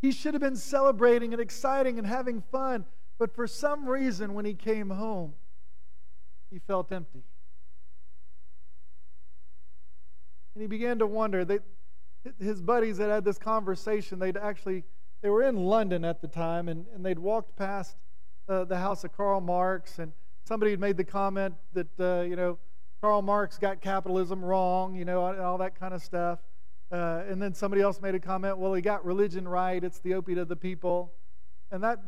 He 0.00 0.12
should 0.12 0.34
have 0.34 0.40
been 0.40 0.56
celebrating 0.56 1.32
and 1.32 1.40
exciting 1.40 1.98
and 1.98 2.06
having 2.06 2.40
fun, 2.40 2.86
but 3.20 3.34
for 3.34 3.46
some 3.46 3.86
reason, 3.86 4.32
when 4.32 4.46
he 4.46 4.54
came 4.54 4.88
home, 4.88 5.34
he 6.50 6.58
felt 6.58 6.90
empty. 6.90 7.22
And 10.54 10.62
he 10.62 10.66
began 10.66 10.98
to 11.00 11.06
wonder. 11.06 11.44
They, 11.44 11.58
his 12.40 12.62
buddies 12.62 12.96
had 12.96 13.10
had 13.10 13.26
this 13.26 13.36
conversation. 13.36 14.18
They'd 14.18 14.38
actually, 14.38 14.84
they 15.20 15.28
were 15.28 15.42
in 15.42 15.56
London 15.56 16.02
at 16.02 16.22
the 16.22 16.28
time, 16.28 16.70
and, 16.70 16.86
and 16.94 17.04
they'd 17.04 17.18
walked 17.18 17.56
past 17.56 17.94
uh, 18.48 18.64
the 18.64 18.78
house 18.78 19.04
of 19.04 19.14
Karl 19.14 19.42
Marx, 19.42 19.98
and 19.98 20.12
somebody 20.44 20.70
had 20.70 20.80
made 20.80 20.96
the 20.96 21.04
comment 21.04 21.54
that, 21.74 22.00
uh, 22.00 22.22
you 22.22 22.36
know, 22.36 22.58
Karl 23.02 23.20
Marx 23.20 23.58
got 23.58 23.82
capitalism 23.82 24.42
wrong, 24.42 24.94
you 24.94 25.04
know, 25.04 25.20
all 25.20 25.58
that 25.58 25.78
kind 25.78 25.92
of 25.92 26.02
stuff. 26.02 26.38
Uh, 26.90 27.22
and 27.28 27.40
then 27.40 27.52
somebody 27.52 27.82
else 27.82 28.00
made 28.00 28.14
a 28.14 28.18
comment, 28.18 28.56
well, 28.56 28.72
he 28.72 28.80
got 28.80 29.04
religion 29.04 29.46
right. 29.46 29.84
It's 29.84 29.98
the 29.98 30.14
opiate 30.14 30.38
of 30.38 30.48
the 30.48 30.56
people. 30.56 31.12
And 31.70 31.84
that 31.84 32.00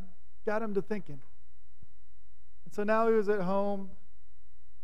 got 0.45 0.63
him 0.63 0.75
to 0.75 0.83
thinking. 0.83 1.21
And 2.65 2.75
so 2.75 2.83
now 2.83 3.09
he 3.09 3.15
was 3.15 3.29
at 3.29 3.41
home 3.41 3.91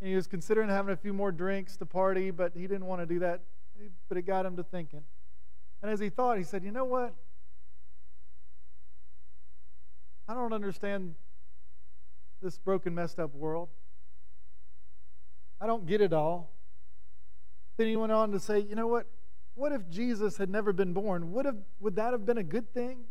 and 0.00 0.08
he 0.08 0.14
was 0.14 0.26
considering 0.26 0.68
having 0.68 0.92
a 0.92 0.96
few 0.96 1.12
more 1.12 1.32
drinks 1.32 1.76
to 1.78 1.86
party, 1.86 2.30
but 2.30 2.52
he 2.54 2.62
didn't 2.62 2.86
want 2.86 3.00
to 3.02 3.06
do 3.06 3.18
that. 3.20 3.40
But 4.08 4.18
it 4.18 4.22
got 4.22 4.46
him 4.46 4.56
to 4.56 4.62
thinking. 4.62 5.02
And 5.82 5.90
as 5.90 6.00
he 6.00 6.08
thought, 6.08 6.38
he 6.38 6.44
said, 6.44 6.64
you 6.64 6.72
know 6.72 6.84
what? 6.84 7.14
I 10.28 10.34
don't 10.34 10.52
understand 10.52 11.14
this 12.42 12.58
broken, 12.58 12.94
messed 12.94 13.18
up 13.18 13.34
world. 13.34 13.68
I 15.60 15.66
don't 15.66 15.86
get 15.86 16.00
it 16.00 16.12
all. 16.12 16.50
Then 17.76 17.86
he 17.88 17.96
went 17.96 18.12
on 18.12 18.32
to 18.32 18.40
say, 18.40 18.60
you 18.60 18.74
know 18.74 18.86
what? 18.86 19.06
What 19.54 19.72
if 19.72 19.88
Jesus 19.88 20.36
had 20.36 20.50
never 20.50 20.72
been 20.72 20.92
born? 20.92 21.32
Would, 21.32 21.44
have, 21.44 21.56
would 21.80 21.96
that 21.96 22.12
have 22.12 22.24
been 22.26 22.38
a 22.38 22.44
good 22.44 22.72
thing? 22.72 23.04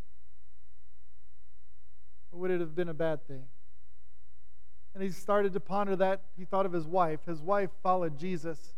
Or 2.37 2.41
would 2.41 2.51
it 2.51 2.59
have 2.59 2.75
been 2.75 2.89
a 2.89 2.93
bad 2.93 3.27
thing? 3.27 3.43
And 4.93 5.03
he 5.03 5.09
started 5.09 5.53
to 5.53 5.59
ponder 5.59 5.95
that. 5.95 6.21
He 6.37 6.45
thought 6.45 6.67
of 6.67 6.73
his 6.73 6.85
wife. 6.85 7.19
His 7.25 7.41
wife 7.41 7.71
followed 7.81 8.17
Jesus 8.17 8.75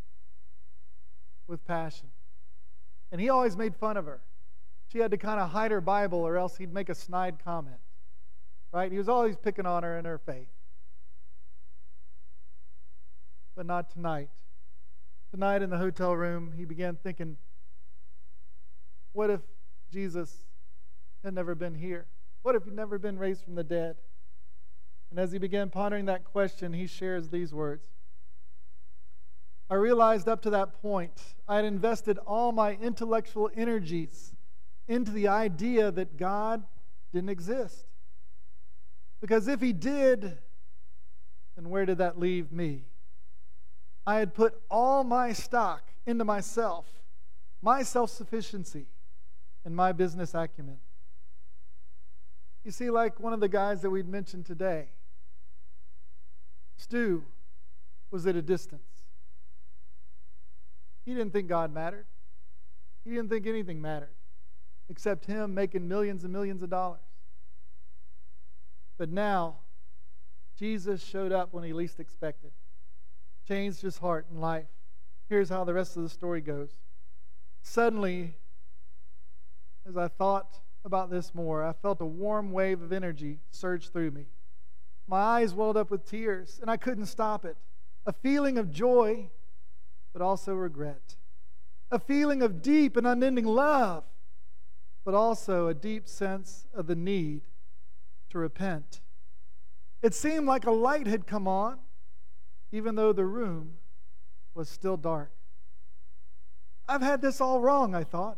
with 1.45 1.65
passion. 1.65 2.07
And 3.11 3.19
he 3.19 3.29
always 3.29 3.57
made 3.57 3.75
fun 3.75 3.97
of 3.97 4.05
her. 4.05 4.21
She 4.91 4.99
had 4.99 5.11
to 5.11 5.17
kind 5.17 5.41
of 5.41 5.49
hide 5.49 5.71
her 5.71 5.81
Bible 5.81 6.19
or 6.19 6.37
else 6.37 6.57
he'd 6.57 6.73
make 6.73 6.87
a 6.87 6.95
snide 6.95 7.43
comment. 7.43 7.75
Right? 8.71 8.91
He 8.91 8.97
was 8.97 9.09
always 9.09 9.35
picking 9.35 9.65
on 9.65 9.83
her 9.83 9.97
and 9.97 10.07
her 10.07 10.17
faith. 10.17 10.47
But 13.55 13.65
not 13.65 13.91
tonight. 13.91 14.29
Tonight 15.31 15.61
in 15.61 15.69
the 15.69 15.77
hotel 15.77 16.15
room, 16.15 16.53
he 16.55 16.65
began 16.65 16.95
thinking, 16.95 17.35
what 19.11 19.29
if 19.29 19.41
Jesus 19.91 20.33
had 21.23 21.33
never 21.33 21.55
been 21.55 21.75
here? 21.75 22.05
What 22.41 22.55
if 22.55 22.63
he'd 22.63 22.75
never 22.75 22.97
been 22.97 23.17
raised 23.17 23.43
from 23.43 23.55
the 23.55 23.63
dead? 23.63 23.97
And 25.09 25.19
as 25.19 25.31
he 25.31 25.39
began 25.39 25.69
pondering 25.69 26.05
that 26.05 26.23
question, 26.23 26.73
he 26.73 26.87
shares 26.87 27.29
these 27.29 27.53
words 27.53 27.89
I 29.69 29.75
realized 29.75 30.27
up 30.27 30.41
to 30.43 30.49
that 30.49 30.81
point 30.81 31.11
I 31.47 31.57
had 31.57 31.65
invested 31.65 32.17
all 32.25 32.51
my 32.51 32.73
intellectual 32.81 33.51
energies 33.55 34.33
into 34.87 35.11
the 35.11 35.27
idea 35.27 35.91
that 35.91 36.17
God 36.17 36.63
didn't 37.13 37.29
exist. 37.29 37.85
Because 39.21 39.47
if 39.47 39.61
he 39.61 39.73
did, 39.73 40.37
then 41.55 41.69
where 41.69 41.85
did 41.85 41.99
that 41.99 42.19
leave 42.19 42.51
me? 42.51 42.85
I 44.07 44.15
had 44.15 44.33
put 44.33 44.59
all 44.71 45.03
my 45.03 45.33
stock 45.33 45.83
into 46.05 46.25
myself, 46.25 46.87
my 47.61 47.83
self 47.83 48.09
sufficiency 48.09 48.87
and 49.63 49.75
my 49.75 49.91
business 49.91 50.33
acumen. 50.33 50.77
You 52.63 52.71
see, 52.71 52.89
like 52.89 53.19
one 53.19 53.33
of 53.33 53.39
the 53.39 53.47
guys 53.47 53.81
that 53.81 53.89
we'd 53.89 54.07
mentioned 54.07 54.45
today, 54.45 54.89
Stu 56.77 57.23
was 58.11 58.25
at 58.27 58.35
a 58.35 58.41
distance. 58.41 58.81
He 61.05 61.13
didn't 61.13 61.33
think 61.33 61.47
God 61.47 61.73
mattered. 61.73 62.05
He 63.03 63.11
didn't 63.11 63.29
think 63.29 63.47
anything 63.47 63.81
mattered 63.81 64.13
except 64.89 65.25
him 65.25 65.53
making 65.53 65.87
millions 65.87 66.23
and 66.23 66.33
millions 66.33 66.63
of 66.63 66.69
dollars. 66.69 66.99
But 68.97 69.09
now, 69.09 69.57
Jesus 70.57 71.03
showed 71.03 71.31
up 71.31 71.53
when 71.53 71.63
he 71.63 71.71
least 71.71 71.99
expected, 71.99 72.51
changed 73.47 73.81
his 73.81 73.99
heart 73.99 74.25
and 74.29 74.41
life. 74.41 74.67
Here's 75.29 75.49
how 75.49 75.63
the 75.63 75.73
rest 75.73 75.95
of 75.95 76.03
the 76.03 76.09
story 76.09 76.41
goes. 76.41 76.71
Suddenly, 77.61 78.35
as 79.87 79.95
I 79.95 80.07
thought 80.07 80.59
about 80.85 81.09
this 81.09 81.33
more, 81.33 81.63
I 81.63 81.73
felt 81.73 82.01
a 82.01 82.05
warm 82.05 82.51
wave 82.51 82.81
of 82.81 82.91
energy 82.91 83.39
surge 83.51 83.89
through 83.89 84.11
me. 84.11 84.27
My 85.07 85.19
eyes 85.19 85.53
welled 85.53 85.77
up 85.77 85.91
with 85.91 86.05
tears, 86.05 86.59
and 86.61 86.69
I 86.69 86.77
couldn't 86.77 87.07
stop 87.07 87.45
it. 87.45 87.57
A 88.05 88.13
feeling 88.13 88.57
of 88.57 88.71
joy, 88.71 89.29
but 90.13 90.21
also 90.21 90.53
regret. 90.53 91.15
A 91.91 91.99
feeling 91.99 92.41
of 92.41 92.61
deep 92.61 92.95
and 92.95 93.07
unending 93.07 93.45
love, 93.45 94.03
but 95.03 95.13
also 95.13 95.67
a 95.67 95.73
deep 95.73 96.07
sense 96.07 96.67
of 96.73 96.87
the 96.87 96.95
need 96.95 97.41
to 98.29 98.37
repent. 98.37 99.01
It 100.01 100.13
seemed 100.13 100.45
like 100.45 100.65
a 100.65 100.71
light 100.71 101.07
had 101.07 101.27
come 101.27 101.47
on, 101.47 101.79
even 102.71 102.95
though 102.95 103.11
the 103.11 103.25
room 103.25 103.73
was 104.53 104.69
still 104.69 104.97
dark. 104.97 105.31
I've 106.87 107.01
had 107.01 107.21
this 107.21 107.41
all 107.41 107.59
wrong, 107.59 107.93
I 107.95 108.03
thought. 108.03 108.37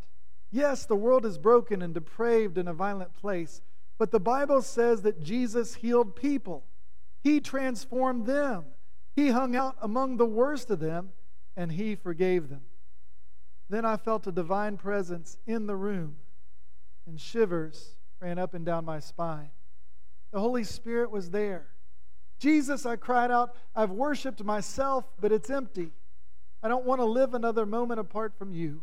Yes, 0.51 0.85
the 0.85 0.95
world 0.95 1.25
is 1.25 1.37
broken 1.37 1.81
and 1.81 1.93
depraved 1.93 2.57
in 2.57 2.67
a 2.67 2.73
violent 2.73 3.13
place, 3.13 3.61
but 3.97 4.11
the 4.11 4.19
Bible 4.19 4.61
says 4.61 5.01
that 5.03 5.23
Jesus 5.23 5.75
healed 5.75 6.15
people. 6.15 6.65
He 7.23 7.39
transformed 7.39 8.25
them. 8.25 8.65
He 9.15 9.29
hung 9.29 9.55
out 9.55 9.77
among 9.81 10.17
the 10.17 10.25
worst 10.25 10.69
of 10.69 10.79
them, 10.79 11.11
and 11.55 11.71
He 11.71 11.95
forgave 11.95 12.49
them. 12.49 12.61
Then 13.69 13.85
I 13.85 13.95
felt 13.95 14.27
a 14.27 14.31
divine 14.31 14.75
presence 14.75 15.37
in 15.47 15.67
the 15.67 15.75
room, 15.75 16.17
and 17.07 17.19
shivers 17.19 17.95
ran 18.19 18.37
up 18.37 18.53
and 18.53 18.65
down 18.65 18.83
my 18.83 18.99
spine. 18.99 19.51
The 20.31 20.39
Holy 20.39 20.63
Spirit 20.63 21.11
was 21.11 21.29
there. 21.29 21.67
Jesus, 22.39 22.85
I 22.85 22.95
cried 22.95 23.31
out, 23.31 23.55
I've 23.75 23.91
worshiped 23.91 24.43
myself, 24.43 25.05
but 25.19 25.31
it's 25.31 25.49
empty. 25.49 25.91
I 26.63 26.67
don't 26.67 26.85
want 26.85 26.99
to 26.99 27.05
live 27.05 27.33
another 27.33 27.65
moment 27.65 27.99
apart 27.99 28.33
from 28.37 28.53
you. 28.53 28.81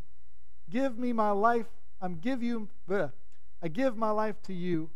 Give 0.71 0.99
me 0.99 1.13
my 1.13 1.31
life. 1.31 1.67
I'm 2.01 2.17
give 2.17 2.43
you 2.43 2.69
bleh, 2.89 3.13
I 3.63 3.69
give 3.69 3.97
my 3.97 4.11
life 4.11 4.41
to 4.45 4.55
you. 4.55 4.91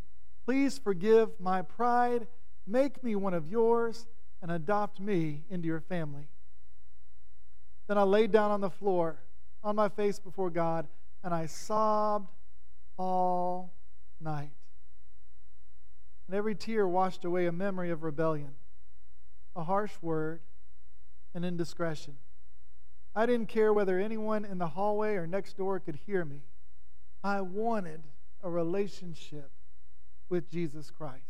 Please 0.44 0.78
forgive 0.78 1.28
my 1.40 1.62
pride. 1.62 2.26
Make 2.66 3.02
me 3.02 3.16
one 3.16 3.34
of 3.34 3.48
yours 3.48 4.06
and 4.40 4.50
adopt 4.50 5.00
me 5.00 5.44
into 5.50 5.66
your 5.66 5.80
family. 5.80 6.28
Then 7.88 7.98
I 7.98 8.02
laid 8.02 8.30
down 8.32 8.50
on 8.50 8.60
the 8.60 8.70
floor 8.70 9.18
on 9.64 9.76
my 9.76 9.88
face 9.88 10.18
before 10.18 10.50
God 10.50 10.86
and 11.24 11.32
I 11.34 11.46
sobbed 11.46 12.30
all 12.98 13.72
night. 14.20 14.50
And 16.26 16.36
every 16.36 16.54
tear 16.54 16.86
washed 16.86 17.24
away 17.24 17.46
a 17.46 17.52
memory 17.52 17.90
of 17.90 18.02
rebellion, 18.02 18.52
a 19.54 19.64
harsh 19.64 19.92
word, 20.00 20.40
an 21.34 21.44
indiscretion. 21.44 22.14
I 23.14 23.26
didn't 23.26 23.48
care 23.48 23.72
whether 23.72 23.98
anyone 23.98 24.44
in 24.44 24.58
the 24.58 24.68
hallway 24.68 25.14
or 25.14 25.26
next 25.26 25.56
door 25.56 25.78
could 25.80 25.98
hear 26.06 26.24
me. 26.24 26.40
I 27.22 27.42
wanted 27.42 28.02
a 28.42 28.50
relationship 28.50 29.50
with 30.28 30.50
Jesus 30.50 30.90
Christ. 30.90 31.24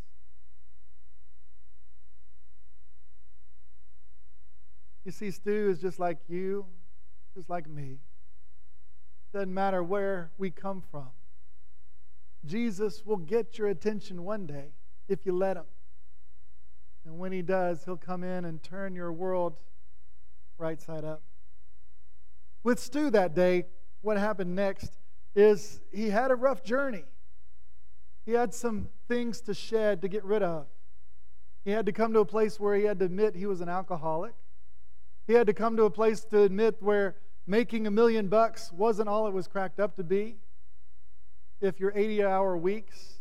You 5.05 5.11
see, 5.11 5.33
Stu 5.33 5.69
is 5.71 5.81
just 5.81 5.99
like 5.99 6.19
you, 6.29 6.67
just 7.35 7.51
like 7.51 7.69
me. 7.69 7.99
Doesn't 9.33 9.53
matter 9.53 9.83
where 9.83 10.31
we 10.39 10.51
come 10.51 10.83
from. 10.91 11.09
Jesus 12.45 13.05
will 13.05 13.17
get 13.17 13.59
your 13.59 13.69
attention 13.69 14.25
one 14.25 14.47
day 14.47 14.67
if 15.09 15.27
you 15.27 15.33
let 15.33 15.57
him. 15.57 15.65
And 17.05 17.19
when 17.19 17.33
he 17.33 17.43
does, 17.43 17.85
he'll 17.85 17.97
come 17.97 18.23
in 18.23 18.45
and 18.45 18.63
turn 18.63 18.95
your 18.95 19.13
world 19.13 19.57
right 20.59 20.81
side 20.81 21.05
up. 21.05 21.23
With 22.65 22.79
Stu 22.79 23.11
that 23.11 23.35
day, 23.35 23.67
what 24.03 24.17
happened 24.17 24.55
next 24.55 24.99
is 25.35 25.81
he 25.93 26.11
had 26.11 26.31
a 26.31 26.37
rough 26.37 26.63
journey. 26.63 27.05
He 28.25 28.33
had 28.33 28.55
some 28.55 28.89
things 29.09 29.41
to 29.43 29.55
shed, 29.55 30.03
to 30.03 30.09
get 30.09 30.25
rid 30.25 30.43
of. 30.43 30.67
He 31.65 31.71
had 31.71 31.87
to 31.87 31.93
come 31.93 32.13
to 32.13 32.21
a 32.21 32.25
place 32.25 32.61
where 32.61 32.77
he 32.77 32.85
had 32.85 32.99
to 33.01 33.05
admit 33.05 33.35
he 33.35 33.47
was 33.47 33.61
an 33.61 33.69
alcoholic. 33.69 34.35
He 35.27 35.33
had 35.33 35.47
to 35.47 35.55
come 35.55 35.77
to 35.77 35.85
a 35.85 35.91
place 35.91 36.25
to 36.27 36.43
admit 36.43 36.77
where 36.81 37.17
making 37.47 37.87
a 37.87 37.91
million 37.91 38.29
bucks 38.29 38.73
wasn't 38.73 39.09
all 39.09 39.27
it 39.27 39.33
was 39.33 39.49
cracked 39.49 39.81
up 39.81 39.97
to 39.97 40.05
be. 40.05 40.37
If 41.61 41.81
your 41.81 41.93
80 41.95 42.25
hour 42.25 42.57
weeks 42.57 43.21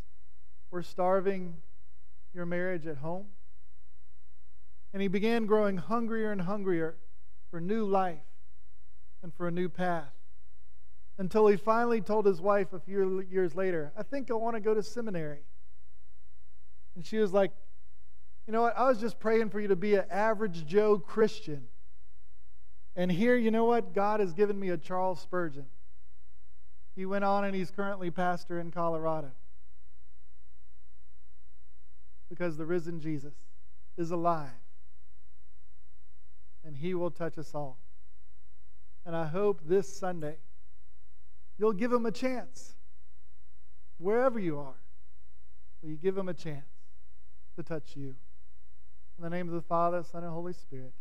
were 0.70 0.82
starving 0.82 1.56
your 2.34 2.46
marriage 2.46 2.86
at 2.86 2.98
home. 2.98 3.26
And 4.92 5.02
he 5.02 5.08
began 5.08 5.46
growing 5.46 5.76
hungrier 5.76 6.32
and 6.32 6.42
hungrier 6.42 6.96
for 7.50 7.60
new 7.60 7.84
life 7.84 8.31
and 9.22 9.32
for 9.34 9.48
a 9.48 9.50
new 9.50 9.68
path 9.68 10.12
until 11.18 11.46
he 11.46 11.56
finally 11.56 12.00
told 12.00 12.26
his 12.26 12.40
wife 12.40 12.72
a 12.72 12.80
few 12.80 13.24
years 13.30 13.54
later, 13.54 13.92
I 13.96 14.02
think 14.02 14.30
I 14.30 14.34
want 14.34 14.56
to 14.56 14.60
go 14.60 14.74
to 14.74 14.82
seminary. 14.82 15.42
And 16.96 17.04
she 17.04 17.18
was 17.18 17.32
like, 17.32 17.52
You 18.46 18.52
know 18.52 18.62
what? 18.62 18.76
I 18.76 18.88
was 18.88 18.98
just 18.98 19.20
praying 19.20 19.50
for 19.50 19.60
you 19.60 19.68
to 19.68 19.76
be 19.76 19.94
an 19.94 20.04
average 20.10 20.66
Joe 20.66 20.98
Christian. 20.98 21.68
And 22.96 23.10
here, 23.10 23.36
you 23.36 23.50
know 23.50 23.64
what? 23.64 23.94
God 23.94 24.20
has 24.20 24.32
given 24.32 24.58
me 24.58 24.70
a 24.70 24.76
Charles 24.76 25.20
Spurgeon. 25.20 25.66
He 26.94 27.06
went 27.06 27.24
on 27.24 27.44
and 27.44 27.54
he's 27.54 27.70
currently 27.70 28.10
pastor 28.10 28.58
in 28.60 28.70
Colorado. 28.70 29.30
Because 32.28 32.56
the 32.56 32.66
risen 32.66 33.00
Jesus 33.00 33.34
is 33.96 34.10
alive. 34.10 34.50
And 36.64 36.76
he 36.76 36.94
will 36.94 37.10
touch 37.10 37.38
us 37.38 37.54
all. 37.54 37.78
And 39.04 39.16
I 39.16 39.26
hope 39.26 39.60
this 39.64 39.94
Sunday 39.98 40.36
you'll 41.58 41.72
give 41.72 41.92
him 41.92 42.06
a 42.06 42.12
chance. 42.12 42.74
Wherever 43.98 44.38
you 44.38 44.58
are, 44.58 44.74
will 45.80 45.90
you 45.90 45.96
give 45.96 46.16
him 46.16 46.28
a 46.28 46.34
chance 46.34 46.66
to 47.56 47.62
touch 47.62 47.96
you? 47.96 48.14
In 49.18 49.24
the 49.24 49.30
name 49.30 49.48
of 49.48 49.54
the 49.54 49.62
Father, 49.62 50.02
Son, 50.02 50.24
and 50.24 50.32
Holy 50.32 50.52
Spirit. 50.52 50.92